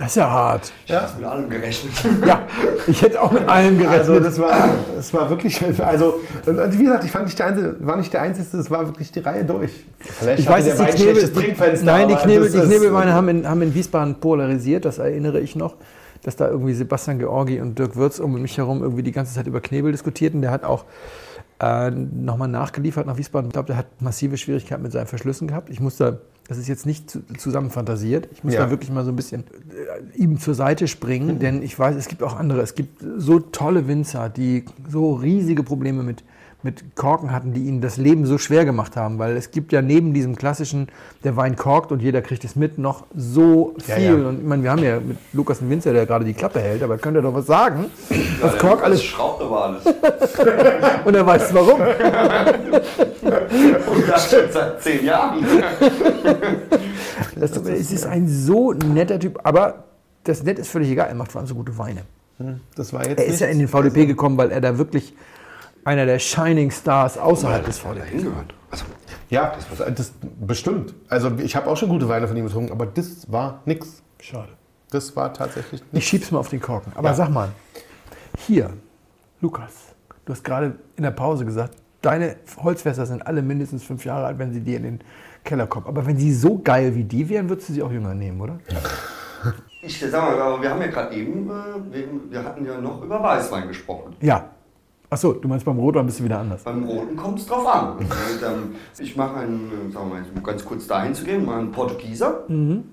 Das 0.00 0.08
ist 0.08 0.14
ja 0.14 0.30
hart. 0.30 0.72
Ich 0.86 0.94
habe 0.94 1.12
mit 1.18 1.26
allem 1.26 1.50
gerechnet. 1.50 1.92
Ja, 2.26 2.46
ich 2.86 3.02
hätte 3.02 3.20
auch 3.20 3.30
mit 3.32 3.46
allem 3.46 3.76
gerechnet. 3.76 3.98
Also 3.98 4.18
das 4.18 4.40
war, 4.40 4.70
das 4.96 5.12
war 5.12 5.28
wirklich, 5.28 5.62
also 5.84 6.20
wie 6.46 6.84
gesagt, 6.84 7.04
ich 7.04 7.10
fand 7.10 7.26
nicht 7.26 7.38
der 7.38 7.48
Einzige, 7.48 7.76
war 7.80 7.96
nicht 7.98 8.10
der 8.10 8.22
Einzige, 8.22 8.56
es 8.56 8.70
war 8.70 8.86
wirklich 8.86 9.12
die 9.12 9.18
Reihe 9.18 9.44
durch. 9.44 9.84
Vielleicht 9.98 10.38
ich 10.38 10.48
weiß, 10.48 10.64
der 10.64 10.76
dass 10.76 10.94
die 10.94 11.02
Knebel, 11.02 11.30
Trinkfenster, 11.30 11.84
nein, 11.84 12.08
die, 12.08 12.14
Knebel, 12.14 12.50
die 12.50 12.60
Knebelweine 12.60 13.12
haben 13.12 13.28
in, 13.28 13.46
haben 13.46 13.60
in 13.60 13.74
Wiesbaden 13.74 14.20
polarisiert, 14.20 14.86
das 14.86 14.96
erinnere 14.96 15.38
ich 15.38 15.54
noch, 15.54 15.74
dass 16.22 16.34
da 16.34 16.48
irgendwie 16.48 16.72
Sebastian 16.72 17.18
Georgi 17.18 17.60
und 17.60 17.78
Dirk 17.78 17.94
Würz 17.94 18.20
um 18.20 18.40
mich 18.40 18.56
herum 18.56 18.82
irgendwie 18.82 19.02
die 19.02 19.12
ganze 19.12 19.34
Zeit 19.34 19.46
über 19.46 19.60
Knebel 19.60 19.92
diskutierten. 19.92 20.40
Der 20.40 20.50
hat 20.50 20.64
auch 20.64 20.86
äh, 21.60 21.90
nochmal 21.90 22.48
nachgeliefert 22.48 23.06
nach 23.06 23.18
Wiesbaden. 23.18 23.48
Ich 23.48 23.52
glaube, 23.52 23.66
der 23.66 23.76
hat 23.76 24.00
massive 24.00 24.38
Schwierigkeiten 24.38 24.82
mit 24.82 24.92
seinen 24.92 25.08
Verschlüssen 25.08 25.46
gehabt. 25.46 25.68
Ich 25.68 25.78
muss 25.78 25.98
da, 25.98 26.16
das 26.50 26.58
ist 26.58 26.66
jetzt 26.66 26.84
nicht 26.84 27.08
zu, 27.08 27.20
zusammen 27.38 27.70
fantasiert, 27.70 28.28
ich 28.32 28.42
muss 28.42 28.54
Ja. 28.54 28.64
da 28.64 28.70
wirklich 28.70 28.90
mal 28.90 29.04
so 29.04 29.12
ein 29.12 29.16
bisschen 29.16 29.44
äh, 29.70 30.18
ihm 30.20 30.40
zur 30.40 30.54
Seite 30.56 30.88
springen, 30.88 31.38
denn 31.44 31.62
ich 31.62 31.78
weiß, 31.78 31.94
es 31.94 32.08
gibt 32.08 32.24
auch 32.24 32.34
andere. 32.36 32.60
Es 32.60 32.74
gibt 32.74 33.04
so 33.18 33.38
tolle 33.38 33.86
Winzer, 33.86 34.28
die 34.28 34.64
so 34.88 35.12
riesige 35.14 35.62
Probleme 35.62 36.02
mit, 36.02 36.24
mit 36.62 36.96
Korken 36.96 37.32
hatten, 37.32 37.52
die 37.52 37.62
ihnen 37.64 37.80
das 37.80 37.96
Leben 37.96 38.26
so 38.26 38.36
schwer 38.38 38.64
gemacht 38.64 38.96
haben, 38.96 39.18
weil 39.18 39.36
es 39.36 39.50
gibt 39.50 39.72
ja 39.72 39.80
neben 39.82 40.12
diesem 40.14 40.36
klassischen, 40.36 40.88
der 41.24 41.36
Wein 41.36 41.56
korkt 41.56 41.90
und 41.92 42.00
jeder 42.02 42.20
kriegt 42.22 42.44
es 42.44 42.56
mit, 42.56 42.78
noch 42.78 43.04
so 43.16 43.74
Ja, 43.86 43.94
viel. 43.96 44.04
ja. 44.20 44.28
Und 44.28 44.40
ich 44.40 44.46
meine, 44.46 44.62
wir 44.62 44.70
haben 44.70 44.82
ja 44.82 45.00
mit 45.00 45.16
Lukas 45.32 45.60
einen 45.60 45.70
Winzer, 45.70 45.92
der 45.92 46.06
gerade 46.06 46.24
die 46.24 46.34
Klappe 46.34 46.60
hält, 46.60 46.82
aber 46.82 46.98
könnt 46.98 47.16
ihr 47.16 47.22
doch 47.22 47.34
was 47.34 47.46
sagen? 47.46 47.86
Was 48.40 48.58
Kork 48.58 48.82
alles 48.84 49.02
schraubt 49.02 49.42
aber 49.42 49.64
alles. 49.64 49.84
und 51.04 51.14
er 51.14 51.26
weiß 51.26 51.52
warum. 51.54 51.80
Und 53.20 54.08
das 54.08 54.30
schon 54.30 54.40
seit 54.50 54.82
zehn 54.82 55.04
Jahren. 55.04 55.44
Das, 57.36 57.56
es 57.56 57.92
ist 57.92 58.06
ein 58.06 58.28
so 58.28 58.72
netter 58.72 59.18
Typ, 59.18 59.40
aber 59.44 59.84
das 60.24 60.42
Nett 60.42 60.58
ist 60.58 60.68
völlig 60.70 60.90
egal, 60.90 61.08
er 61.08 61.14
macht 61.14 61.32
vor 61.32 61.40
allem 61.40 61.48
so 61.48 61.54
gute 61.54 61.76
Weine. 61.78 62.02
Das 62.74 62.92
war 62.92 63.06
jetzt 63.06 63.18
Er 63.18 63.26
ist 63.26 63.40
ja 63.40 63.48
in 63.48 63.58
den 63.58 63.68
VDP 63.68 64.06
gekommen, 64.06 64.38
weil 64.38 64.50
er 64.50 64.60
da 64.62 64.78
wirklich 64.78 65.14
einer 65.84 66.06
der 66.06 66.18
Shining 66.18 66.70
Stars 66.70 67.16
außerhalb 67.18 67.64
des 67.64 67.78
VDP 67.78 68.06
Hingehört. 68.10 68.54
Also, 68.70 68.84
Ja, 69.30 69.52
das, 69.78 69.94
das 69.94 70.12
bestimmt. 70.40 70.94
Also 71.08 71.30
ich 71.38 71.56
habe 71.56 71.68
auch 71.68 71.76
schon 71.76 71.88
gute 71.88 72.08
Weine 72.08 72.28
von 72.28 72.36
ihm 72.36 72.44
getrunken, 72.46 72.72
aber 72.72 72.86
das 72.86 73.30
war 73.30 73.60
nix. 73.64 74.02
Schade. 74.20 74.52
Das 74.90 75.14
war 75.16 75.32
tatsächlich 75.32 75.80
Ich 75.88 75.92
nix. 75.92 76.06
schieb's 76.06 76.30
mal 76.30 76.38
auf 76.38 76.48
den 76.48 76.60
Korken. 76.60 76.92
Aber 76.96 77.08
Ja. 77.08 77.14
sag 77.14 77.30
mal, 77.30 77.48
hier, 78.38 78.70
Lukas, 79.40 79.72
du 80.24 80.32
hast 80.32 80.44
gerade 80.44 80.74
in 80.96 81.02
der 81.04 81.10
Pause 81.12 81.44
gesagt, 81.44 81.74
deine 82.02 82.36
Holzfässer 82.62 83.06
sind 83.06 83.26
alle 83.26 83.42
mindestens 83.42 83.82
fünf 83.84 84.04
Jahre 84.04 84.26
alt, 84.26 84.38
wenn 84.38 84.52
sie 84.52 84.60
dir 84.60 84.76
in 84.78 84.82
den 84.82 85.00
Keller 85.44 85.66
kommen. 85.66 85.86
Aber 85.86 86.04
wenn 86.06 86.16
sie 86.16 86.32
so 86.34 86.58
geil 86.58 86.94
wie 86.94 87.04
die 87.04 87.28
wären, 87.28 87.48
würdest 87.48 87.68
du 87.68 87.72
sie 87.72 87.82
auch 87.82 87.90
jünger 87.92 88.14
nehmen, 88.14 88.40
oder? 88.40 88.58
ich 89.82 89.98
sag 90.00 90.12
mal, 90.22 90.38
aber 90.40 90.60
wir 90.62 90.70
haben 90.70 90.80
ja 90.82 90.88
gerade 90.88 91.14
eben, 91.14 91.48
äh, 91.48 92.04
wir 92.30 92.44
hatten 92.44 92.64
ja 92.66 92.78
noch 92.80 93.02
über 93.02 93.22
Weißwein 93.22 93.68
gesprochen. 93.68 94.14
Ja. 94.20 94.50
Achso, 95.12 95.32
du 95.32 95.48
meinst 95.48 95.64
beim 95.66 95.76
Rotwein 95.76 96.06
bist 96.06 96.20
du 96.20 96.24
wieder 96.24 96.38
anders. 96.38 96.62
Beim 96.62 96.84
Roten 96.84 97.16
kommt 97.16 97.40
es 97.40 97.46
drauf 97.46 97.66
an. 97.66 97.96
Ähm, 98.42 98.74
ich 98.98 99.16
mache 99.16 99.36
einen, 99.36 99.66
äh, 99.66 99.92
sagen 99.92 100.08
wir 100.08 100.14
mal, 100.20 100.24
um 100.34 100.42
ganz 100.42 100.64
kurz 100.64 100.86
dahin 100.86 101.14
zu 101.14 101.24
gehen, 101.24 101.44
mal 101.44 101.58
einen 101.58 101.72
Portugieser. 101.72 102.44
Mhm. 102.48 102.84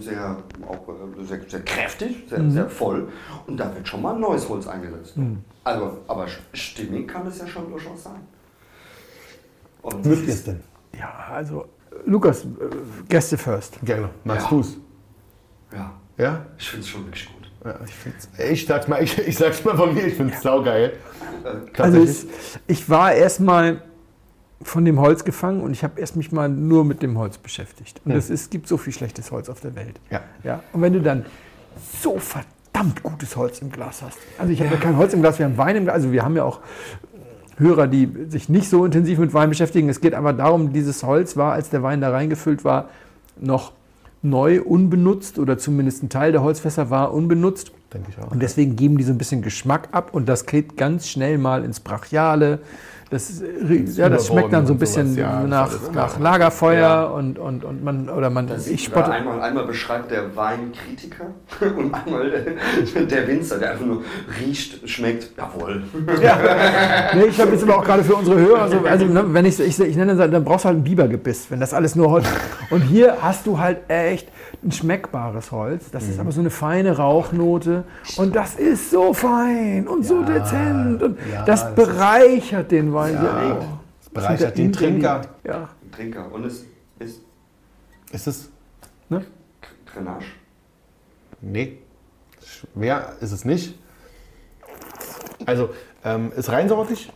Sehr, 0.00 0.36
auch, 0.66 0.88
äh, 0.88 1.24
sehr, 1.24 1.40
sehr 1.48 1.60
kräftig, 1.62 2.24
sehr, 2.28 2.50
sehr 2.50 2.68
voll. 2.68 3.08
Und 3.46 3.56
da 3.58 3.72
wird 3.74 3.86
schon 3.86 4.02
mal 4.02 4.14
ein 4.14 4.20
neues 4.20 4.48
Holz 4.48 4.66
eingesetzt. 4.66 5.16
Mhm. 5.16 5.44
Also, 5.62 5.98
aber 6.08 6.26
stimmig 6.54 7.06
kann 7.06 7.24
es 7.28 7.38
ja 7.38 7.46
schon 7.46 7.70
durchaus 7.70 8.02
sein. 8.02 8.20
Und 9.82 10.04
Müsst 10.04 10.22
ihr 10.26 10.28
es 10.34 10.44
denn? 10.44 10.60
Ja, 10.98 11.12
also, 11.32 11.66
Lukas, 12.04 12.44
äh, 12.44 12.48
Gäste 13.08 13.38
first. 13.38 13.78
Gerne. 13.84 14.08
Magst 14.24 14.46
Ja. 14.50 14.56
du's? 14.56 14.76
Ja, 15.72 15.92
Ja? 16.18 16.46
ich 16.58 16.68
finde 16.68 16.84
es 16.84 16.88
schon 16.88 17.04
wirklich 17.04 17.26
gut. 17.32 17.45
Ja 17.66 17.74
ich, 17.84 18.52
ich, 18.52 18.66
sag's 18.66 18.88
mal, 18.88 19.02
ich, 19.02 19.18
ich 19.18 19.36
sag's 19.36 19.64
mal 19.64 19.76
von 19.76 19.94
mir, 19.94 20.06
ich 20.06 20.14
find's 20.14 20.42
saugeil. 20.42 20.92
Also 21.78 22.02
es, 22.02 22.26
ich 22.66 22.88
war 22.88 23.12
erstmal 23.12 23.82
von 24.62 24.84
dem 24.84 25.00
Holz 25.00 25.24
gefangen 25.24 25.60
und 25.60 25.72
ich 25.72 25.84
habe 25.84 26.00
erst 26.00 26.16
mich 26.16 26.32
mal 26.32 26.48
nur 26.48 26.84
mit 26.84 27.02
dem 27.02 27.18
Holz 27.18 27.38
beschäftigt. 27.38 28.00
Und 28.04 28.12
es 28.12 28.30
ist, 28.30 28.50
gibt 28.50 28.68
so 28.68 28.76
viel 28.76 28.92
schlechtes 28.92 29.30
Holz 29.30 29.48
auf 29.48 29.60
der 29.60 29.74
Welt. 29.74 30.00
Ja. 30.10 30.22
Ja. 30.42 30.62
Und 30.72 30.82
wenn 30.82 30.92
du 30.92 31.00
dann 31.00 31.26
so 32.02 32.18
verdammt 32.18 33.02
gutes 33.02 33.36
Holz 33.36 33.60
im 33.60 33.70
Glas 33.70 34.02
hast. 34.02 34.18
Also 34.38 34.52
ich 34.52 34.60
habe 34.60 34.74
ja 34.74 34.80
kein 34.80 34.96
Holz 34.96 35.12
im 35.12 35.20
Glas, 35.20 35.38
wir 35.38 35.46
haben 35.46 35.58
Wein 35.58 35.76
im 35.76 35.84
Glas. 35.84 35.96
Also 35.96 36.12
wir 36.12 36.24
haben 36.24 36.36
ja 36.36 36.44
auch 36.44 36.60
Hörer, 37.58 37.86
die 37.86 38.10
sich 38.28 38.48
nicht 38.48 38.68
so 38.68 38.84
intensiv 38.84 39.18
mit 39.18 39.32
Wein 39.34 39.48
beschäftigen. 39.48 39.88
Es 39.88 40.00
geht 40.00 40.14
aber 40.14 40.32
darum, 40.32 40.72
dieses 40.72 41.02
Holz 41.02 41.36
war, 41.36 41.52
als 41.52 41.70
der 41.70 41.82
Wein 41.82 42.00
da 42.00 42.10
reingefüllt 42.10 42.64
war, 42.64 42.90
noch 43.38 43.72
neu, 44.28 44.62
unbenutzt 44.62 45.38
oder 45.38 45.58
zumindest 45.58 46.02
ein 46.02 46.08
Teil 46.08 46.32
der 46.32 46.42
Holzfässer 46.42 46.90
war 46.90 47.12
unbenutzt. 47.12 47.72
Denke 47.92 48.10
ich 48.10 48.18
auch. 48.22 48.30
Und 48.30 48.42
deswegen 48.42 48.76
geben 48.76 48.98
die 48.98 49.04
so 49.04 49.12
ein 49.12 49.18
bisschen 49.18 49.42
Geschmack 49.42 49.88
ab 49.92 50.10
und 50.12 50.28
das 50.28 50.46
geht 50.46 50.76
ganz 50.76 51.08
schnell 51.08 51.38
mal 51.38 51.64
ins 51.64 51.80
Brachiale. 51.80 52.60
Das, 53.08 53.30
ist, 53.30 53.96
ja, 53.96 54.08
das 54.08 54.26
schmeckt 54.26 54.52
dann 54.52 54.66
so 54.66 54.72
ein 54.74 54.78
sowas, 54.78 54.94
bisschen 54.94 55.16
ja, 55.16 55.42
nach, 55.44 55.70
nach 55.94 56.18
Lagerfeuer 56.18 56.80
Ja. 56.80 57.04
und, 57.04 57.38
und, 57.38 57.64
und 57.64 57.84
man 57.84 58.08
oder 58.08 58.30
man 58.30 58.48
Das 58.48 58.66
ich 58.66 58.82
spotte. 58.84 59.12
einmal, 59.12 59.40
einmal 59.42 59.64
beschreibt 59.64 60.10
der 60.10 60.34
Weinkritiker 60.34 61.26
und 61.76 61.94
einmal 61.94 62.30
der, 62.30 63.02
der 63.04 63.28
Winzer, 63.28 63.58
der 63.58 63.72
einfach 63.72 63.86
nur 63.86 64.02
riecht, 64.40 64.88
schmeckt, 64.90 65.30
jawohl. 65.36 65.84
Nee, 67.14 67.24
ich 67.28 67.40
habe 67.40 67.52
jetzt 67.52 67.62
aber 67.62 67.78
auch 67.78 67.84
gerade 67.84 68.02
für 68.02 68.16
unsere 68.16 68.40
Hörer, 68.40 68.68
so, 68.68 68.80
also 68.80 69.04
ne, 69.04 69.24
wenn 69.32 69.44
ich, 69.44 69.60
ich, 69.60 69.78
ich 69.78 69.96
nenne 69.96 70.16
dann 70.16 70.44
brauchst 70.44 70.64
du 70.64 70.68
halt 70.70 70.78
ein 70.78 70.84
Bibergebiss, 70.84 71.46
wenn 71.50 71.60
das 71.60 71.72
alles 71.74 71.94
nur 71.94 72.10
Holz 72.10 72.26
Und 72.70 72.80
hier 72.82 73.18
hast 73.22 73.46
du 73.46 73.58
halt 73.60 73.78
echt 73.88 74.28
ein 74.64 74.72
schmeckbares 74.72 75.52
Holz. 75.52 75.90
Das 75.92 76.04
Mhm. 76.04 76.10
ist 76.10 76.20
aber 76.20 76.32
so 76.32 76.40
eine 76.40 76.50
feine 76.50 76.96
Rauchnote 76.96 77.84
und 78.16 78.34
das 78.34 78.56
ist 78.56 78.90
so 78.90 79.12
fein 79.14 79.86
und 79.86 80.04
so 80.04 80.22
dezent 80.22 81.02
und 81.02 81.18
ja, 81.32 81.44
das 81.44 81.56
das 81.66 81.74
bereichert 81.74 82.70
den 82.70 82.92
Wein. 82.92 82.95
Ja, 83.04 83.78
das 84.00 84.10
bereichert 84.10 84.58
den 84.58 84.72
Trinker. 84.72 85.22
Ja, 85.44 85.68
Trinker. 85.92 86.32
Und 86.32 86.44
es 86.46 86.64
ist 86.98 87.20
Ist 88.12 88.26
es? 88.26 88.50
ne? 89.08 89.24
Grenache. 89.86 90.24
Nee. 91.40 91.78
Schwer 92.44 93.14
ist 93.20 93.32
es 93.32 93.44
nicht. 93.44 93.78
Also, 95.44 95.70
ähm, 96.04 96.32
ist 96.36 96.50
reinsortig, 96.50 97.12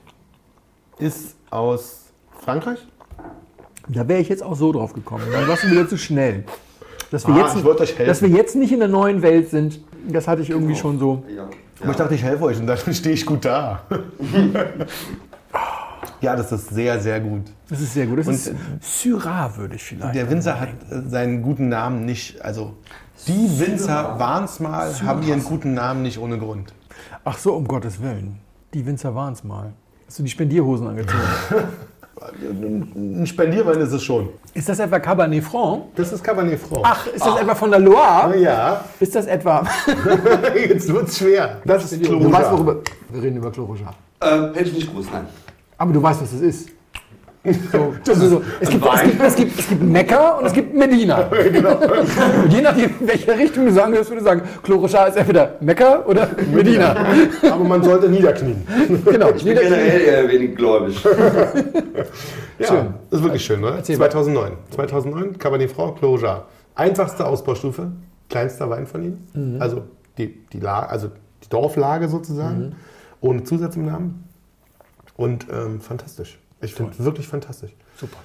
ist 0.98 1.36
aus 1.50 2.06
Frankreich. 2.40 2.86
Da 3.88 4.06
wäre 4.06 4.20
ich 4.20 4.28
jetzt 4.28 4.42
auch 4.42 4.54
so 4.54 4.72
drauf 4.72 4.92
gekommen. 4.92 5.24
Dann 5.32 5.48
warst 5.48 5.64
du 5.64 5.70
wieder 5.70 5.88
zu 5.88 5.96
schnell. 5.96 6.44
Dass 7.10 7.26
wir, 7.26 7.34
Ah, 7.34 7.38
jetzt, 7.46 7.56
ich 7.56 7.64
wollte 7.64 7.82
euch 7.82 7.90
helfen. 7.98 8.06
dass 8.06 8.22
wir 8.22 8.28
jetzt 8.28 8.54
nicht 8.54 8.72
in 8.72 8.78
der 8.78 8.88
neuen 8.88 9.22
Welt 9.22 9.50
sind, 9.50 9.80
das 10.08 10.28
hatte 10.28 10.42
ich 10.42 10.50
irgendwie 10.50 10.74
Genau. 10.74 10.80
schon 10.82 10.98
so. 10.98 11.24
Ja. 11.34 11.48
Aber 11.80 11.90
ich 11.90 11.96
dachte, 11.96 12.14
ich 12.14 12.22
helfe 12.22 12.44
euch 12.44 12.58
und 12.60 12.66
dann 12.66 12.78
stehe 12.94 13.14
ich 13.14 13.24
gut 13.26 13.44
da. 13.44 13.82
ja, 16.20 16.36
das 16.36 16.52
ist 16.52 16.68
sehr, 16.70 17.00
sehr 17.00 17.20
gut. 17.20 17.42
Das 17.68 17.80
ist 17.80 17.94
sehr 17.94 18.06
gut. 18.06 18.18
Das 18.20 18.26
Und- 18.26 18.34
ist 18.34 18.52
Syrah, 18.80 19.56
würde 19.56 19.76
ich 19.76 19.82
vielleicht. 19.82 20.14
Der 20.14 20.28
Winzer 20.30 20.60
hat 20.60 20.68
äh, 20.90 21.00
seinen 21.08 21.42
guten 21.42 21.68
Namen 21.68 22.04
nicht, 22.04 22.40
also 22.42 22.74
die 23.26 23.48
Winzer 23.58 24.18
waren 24.18 24.44
es 24.44 24.60
mal, 24.60 24.92
haben 25.02 25.22
ihren 25.22 25.44
guten 25.44 25.74
Namen 25.74 26.02
nicht 26.02 26.18
ohne 26.18 26.38
Grund. 26.38 26.72
Ach 27.24 27.36
so, 27.38 27.54
um 27.54 27.66
Gottes 27.66 28.00
Willen. 28.02 28.38
Die 28.72 28.84
Winzer 28.86 29.14
waren 29.14 29.32
es 29.34 29.44
mal. 29.44 29.72
Hast 30.06 30.18
du 30.18 30.22
die 30.22 30.30
Spendierhosen 30.30 30.86
angezogen? 30.86 31.18
Ein 32.42 33.26
Spendierwein 33.26 33.80
ist 33.80 33.92
es 33.92 34.02
schon. 34.02 34.28
ist 34.52 34.68
das 34.68 34.78
etwa 34.78 34.98
Cabernet 34.98 35.42
Franc? 35.42 35.84
Das 35.96 36.12
ist 36.12 36.22
Cabernet 36.22 36.58
Franc. 36.60 36.82
Ach, 36.84 37.06
ist 37.06 37.24
das 37.24 37.40
etwa 37.40 37.54
von 37.54 37.70
der 37.70 37.80
Loire? 37.80 38.36
ja, 38.38 38.84
Ist 38.98 39.14
das 39.14 39.26
etwa... 39.26 39.64
jetzt 40.54 40.92
wird's 40.92 41.16
schwer. 41.18 41.58
Das 41.64 41.90
ist 41.90 42.04
Du 42.06 42.30
weißt, 42.30 42.52
worüber... 42.52 42.76
Wir 43.10 43.22
reden 43.22 43.36
über 43.38 43.50
Chlorroger. 43.50 43.94
Ähm, 44.20 44.52
hätte 44.52 44.68
ich 44.68 44.74
nicht 44.74 44.90
gewusst, 44.90 45.08
nein. 45.12 45.26
Aber 45.80 45.92
du 45.94 46.02
weißt, 46.02 46.20
was 46.22 46.30
das 46.32 46.40
ist. 46.42 46.68
So, 47.72 47.94
also 48.06 48.28
so, 48.28 48.42
es, 48.60 48.68
gibt, 48.68 48.84
es, 48.84 49.02
gibt, 49.02 49.22
es, 49.22 49.34
gibt, 49.36 49.58
es 49.60 49.68
gibt 49.70 49.82
Mekka 49.82 50.32
und 50.32 50.44
es 50.44 50.52
gibt 50.52 50.74
Medina. 50.74 51.22
Und 51.22 52.52
je 52.52 52.60
nachdem, 52.60 52.90
in 53.00 53.08
welche 53.08 53.38
Richtung 53.38 53.64
du 53.64 53.72
sagen 53.72 53.92
würdest, 53.92 54.10
würde 54.10 54.20
ich 54.20 54.26
sagen, 54.26 54.42
Chlorroger 54.62 55.08
ist 55.08 55.16
entweder 55.16 55.54
Mekka 55.60 56.04
oder 56.04 56.28
Medina. 56.52 56.94
Aber 57.50 57.64
man 57.64 57.82
sollte 57.82 58.10
niederknien. 58.10 58.62
genau. 59.06 59.30
Ich 59.30 59.42
bin 59.42 59.54
generell 59.54 60.00
eher 60.02 60.28
wenig 60.28 60.54
gläubig. 60.54 61.02
Ja, 62.58 62.66
Schön. 62.66 62.94
Das 63.08 63.20
ist 63.20 63.24
wirklich 63.24 63.42
schön, 63.42 63.64
oder? 63.64 63.76
Erzähl 63.76 63.96
mal. 63.96 64.10
2009. 64.10 64.52
2009, 64.74 65.38
Cabernet 65.38 65.72
Franc, 65.72 65.96
Clos 65.98 66.20
Einfachste 66.74 67.26
Ausbaustufe, 67.26 67.90
kleinster 68.28 68.68
Wein 68.68 68.86
von 68.86 69.02
ihnen. 69.02 69.26
Mhm. 69.32 69.62
Also, 69.62 69.84
die, 70.18 70.46
die 70.52 70.60
La 70.60 70.80
also 70.80 71.08
die 71.42 71.48
Dorflage 71.48 72.06
sozusagen, 72.10 72.60
Mhm. 72.60 72.72
ohne 73.22 73.44
Zusatz 73.44 73.76
im 73.76 73.86
Namen. 73.86 74.24
Und 75.20 75.46
ähm, 75.52 75.80
fantastisch. 75.82 76.38
Ich 76.62 76.72
finde 76.74 76.98
wirklich 76.98 77.28
fantastisch. 77.28 77.72
Super. 77.96 78.16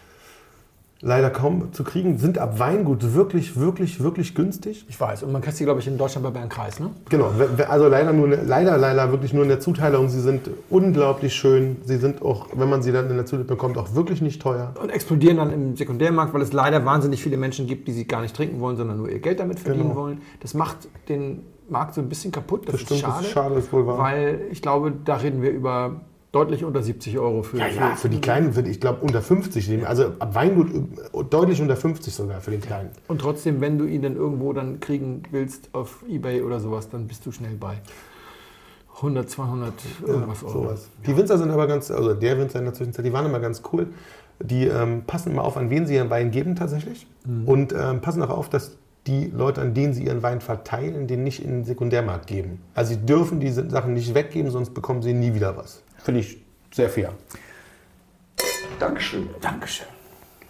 Leider 1.02 1.30
kaum 1.30 1.74
zu 1.74 1.84
kriegen, 1.84 2.18
sind 2.18 2.38
ab 2.38 2.58
Weingut 2.58 3.14
wirklich, 3.14 3.60
wirklich, 3.60 4.02
wirklich 4.02 4.34
günstig. 4.34 4.86
Ich 4.88 5.00
weiß. 5.00 5.24
Und 5.24 5.34
man 5.34 5.42
kriegt 5.42 5.58
sie, 5.58 5.66
glaube 5.66 5.82
ich, 5.82 5.88
in 5.88 5.98
Deutschland 5.98 6.24
bei 6.24 6.32
Bernkreis, 6.32 6.80
ne? 6.80 6.92
Genau, 7.10 7.32
also 7.68 7.90
leider 7.90 8.14
nur, 8.14 8.30
ne- 8.30 8.42
leider, 8.46 8.78
leider 8.78 9.12
wirklich 9.12 9.34
nur 9.34 9.44
in 9.44 9.50
der 9.50 9.60
Zuteilung. 9.60 10.08
Sie 10.08 10.22
sind 10.22 10.50
unglaublich 10.70 11.36
schön. 11.36 11.76
Sie 11.84 11.98
sind 11.98 12.22
auch, 12.22 12.48
wenn 12.54 12.70
man 12.70 12.82
sie 12.82 12.94
dann 12.94 13.10
in 13.10 13.18
der 13.18 13.26
Zuteilung 13.26 13.48
bekommt, 13.48 13.78
auch 13.78 13.94
wirklich 13.94 14.22
nicht 14.22 14.42
teuer. 14.42 14.74
Und 14.82 14.90
explodieren 14.90 15.36
dann 15.38 15.52
im 15.52 15.76
Sekundärmarkt, 15.76 16.34
weil 16.34 16.42
es 16.42 16.54
leider 16.54 16.86
wahnsinnig 16.86 17.22
viele 17.22 17.36
Menschen 17.36 17.68
gibt, 17.68 17.90
die 17.90 17.92
sie 17.92 18.08
gar 18.08 18.22
nicht 18.22 18.34
trinken 18.36 18.62
wollen, 18.62 18.78
sondern 18.78 18.98
nur 18.98 19.10
ihr 19.10 19.20
Geld 19.20 19.42
damit 19.42 19.60
verdienen 19.60 19.90
Genau. 19.90 20.00
wollen. 20.00 20.22
Das 20.40 20.54
macht 20.54 20.88
den 21.10 21.42
Markt 21.68 21.94
so 21.94 22.00
ein 22.02 22.08
bisschen 22.08 22.32
kaputt. 22.32 22.68
Das, 22.68 22.72
Das 22.72 22.82
stimmt, 22.82 23.00
ist 23.02 23.06
schade. 23.06 23.18
das 23.18 23.26
ist 23.28 23.34
schade, 23.34 23.56
ist 23.56 23.74
wohl 23.74 23.86
wahr. 23.86 23.98
Weil 24.00 24.40
ich 24.50 24.62
glaube, 24.62 24.94
da 25.04 25.18
reden 25.18 25.42
wir 25.42 25.52
über 25.52 26.00
deutlich 26.36 26.66
unter 26.66 26.84
70 26.84 27.18
Euro 27.18 27.44
für. 27.44 27.58
Ja, 27.58 27.68
ja, 27.68 27.96
für 27.96 28.10
die 28.10 28.20
Kleinen 28.20 28.52
sind, 28.52 28.68
ich 28.68 28.82
glaube, 28.82 29.00
unter 29.02 29.22
50. 29.22 29.70
nehmen. 29.70 29.86
Also 29.86 30.14
ab 30.20 30.36
Weingut 30.36 30.70
äh, 30.74 31.24
deutlich 31.30 31.62
unter 31.62 31.78
50 31.78 32.14
sogar 32.14 32.42
für 32.42 32.52
den 32.52 32.60
Kleinen. 32.60 32.90
Und 33.08 33.22
trotzdem, 33.22 33.62
wenn 33.62 33.78
du 33.78 33.86
ihn 33.86 34.02
dann 34.02 34.18
irgendwo 34.18 34.52
dann 34.52 34.82
kriegen 34.82 35.24
willst 35.32 35.70
auf 35.72 36.04
Ebay 36.08 36.42
oder 36.42 36.60
sowas, 36.60 36.90
dann 36.90 37.08
bist 37.08 37.26
du 37.26 37.32
schnell 37.32 37.56
bei 37.56 37.78
100, 38.98 39.30
200 39.30 39.74
irgendwas 40.06 40.44
Euro. 40.44 40.64
Sowas. 40.64 40.90
Die 41.08 41.16
Winzer 41.16 41.38
sind 41.38 41.52
aber 41.52 41.68
ganz, 41.68 41.90
also 41.90 42.14
der 42.14 42.38
Winzer 42.38 42.60
in 42.60 42.66
der 42.66 42.74
Zwischenzeit, 42.74 43.06
die 43.06 43.14
waren 43.14 43.26
immer 43.26 43.40
ganz 43.40 43.62
cool. 43.72 43.88
Die 44.44 44.68
ähm, 44.68 45.04
passen 45.08 45.32
immer 45.32 45.46
auf, 45.46 45.56
an 45.56 45.70
wen 45.70 45.88
sie 45.88 45.96
ihren 45.96 46.10
Wein 46.10 46.32
geben 46.32 46.58
tatsächlich. 46.58 47.08
Und 47.46 47.74
ähm, 47.74 48.02
passen 48.02 48.22
auch 48.22 48.30
auf, 48.30 48.50
dass 48.50 48.78
die 49.08 49.26
Leute, 49.26 49.62
an 49.62 49.74
denen 49.74 49.94
sie 49.94 50.06
ihren 50.06 50.24
Wein 50.24 50.42
verteilen, 50.42 51.08
den 51.08 51.24
nicht 51.24 51.44
in 51.44 51.52
den 51.52 51.66
Sekundärmarkt 51.66 52.28
geben. 52.28 52.62
Also 52.74 52.94
sie 52.94 53.06
dürfen 53.06 53.40
diese 53.40 53.70
Sachen 53.70 53.94
nicht 53.94 54.14
weggeben, 54.16 54.52
sonst 54.52 54.74
bekommen 54.74 55.02
sie 55.02 55.14
nie 55.14 55.34
wieder 55.34 55.56
was. 55.58 55.84
Finde 56.04 56.22
ich 56.22 56.38
sehr 56.74 56.90
fair. 56.90 57.12
Dankeschön. 58.80 59.30
Dankeschön. 59.42 59.88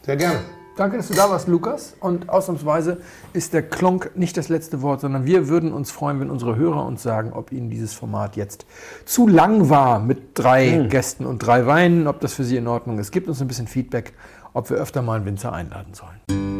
Sehr 0.03 0.15
gerne. 0.15 0.39
Danke, 0.77 0.97
dass 0.97 1.07
du 1.07 1.13
da 1.13 1.29
warst, 1.29 1.47
Lukas. 1.47 1.95
Und 2.01 2.29
ausnahmsweise 2.29 2.97
ist 3.31 3.53
der 3.53 3.61
Klonk 3.61 4.11
nicht 4.15 4.35
das 4.35 4.49
letzte 4.49 4.81
Wort, 4.81 4.99
sondern 4.99 5.25
wir 5.25 5.47
würden 5.47 5.71
uns 5.71 5.89
freuen, 5.89 6.19
wenn 6.19 6.29
unsere 6.29 6.57
Hörer 6.57 6.85
uns 6.85 7.01
sagen, 7.01 7.31
ob 7.31 7.53
ihnen 7.53 7.69
dieses 7.69 7.93
Format 7.93 8.35
jetzt 8.35 8.65
zu 9.05 9.25
lang 9.27 9.69
war 9.69 9.99
mit 9.99 10.31
drei 10.33 10.85
Gästen 10.89 11.25
und 11.25 11.39
drei 11.39 11.65
Weinen, 11.65 12.07
ob 12.07 12.19
das 12.19 12.33
für 12.33 12.43
sie 12.43 12.57
in 12.57 12.67
Ordnung 12.67 12.99
ist. 12.99 13.11
Gebt 13.11 13.29
uns 13.29 13.41
ein 13.41 13.47
bisschen 13.47 13.67
Feedback, 13.67 14.13
ob 14.51 14.69
wir 14.69 14.77
öfter 14.77 15.01
mal 15.01 15.15
einen 15.15 15.25
Winzer 15.25 15.53
einladen 15.53 15.93
sollen. 15.93 16.54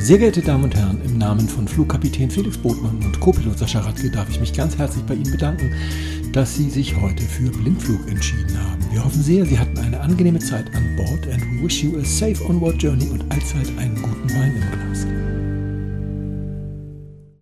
Sehr 0.00 0.16
geehrte 0.16 0.40
Damen 0.40 0.64
und 0.64 0.74
Herren, 0.74 0.98
im 1.04 1.18
Namen 1.18 1.46
von 1.46 1.68
Flugkapitän 1.68 2.30
Felix 2.30 2.56
Botmann 2.56 3.04
und 3.04 3.20
Co-Pilot 3.20 3.58
Sascha 3.58 3.80
Radke 3.80 4.10
darf 4.10 4.30
ich 4.30 4.40
mich 4.40 4.54
ganz 4.54 4.78
herzlich 4.78 5.04
bei 5.04 5.12
Ihnen 5.12 5.30
bedanken, 5.30 5.74
dass 6.32 6.56
Sie 6.56 6.70
sich 6.70 6.98
heute 6.98 7.22
für 7.22 7.50
Blindflug 7.50 8.08
entschieden 8.08 8.58
haben. 8.58 8.82
Wir 8.90 9.04
hoffen 9.04 9.22
sehr, 9.22 9.44
Sie 9.44 9.58
hatten 9.58 9.76
eine 9.76 10.00
angenehme 10.00 10.38
Zeit 10.38 10.74
an 10.74 10.96
Bord 10.96 11.28
and 11.28 11.42
we 11.42 11.64
wish 11.66 11.84
you 11.84 11.98
a 11.98 12.04
safe 12.04 12.42
onward 12.46 12.82
journey 12.82 13.10
und 13.10 13.30
allzeit 13.30 13.68
einen 13.76 14.00
guten 14.00 14.30
Wein 14.30 14.56
im 14.56 14.70
Glas. 14.70 15.06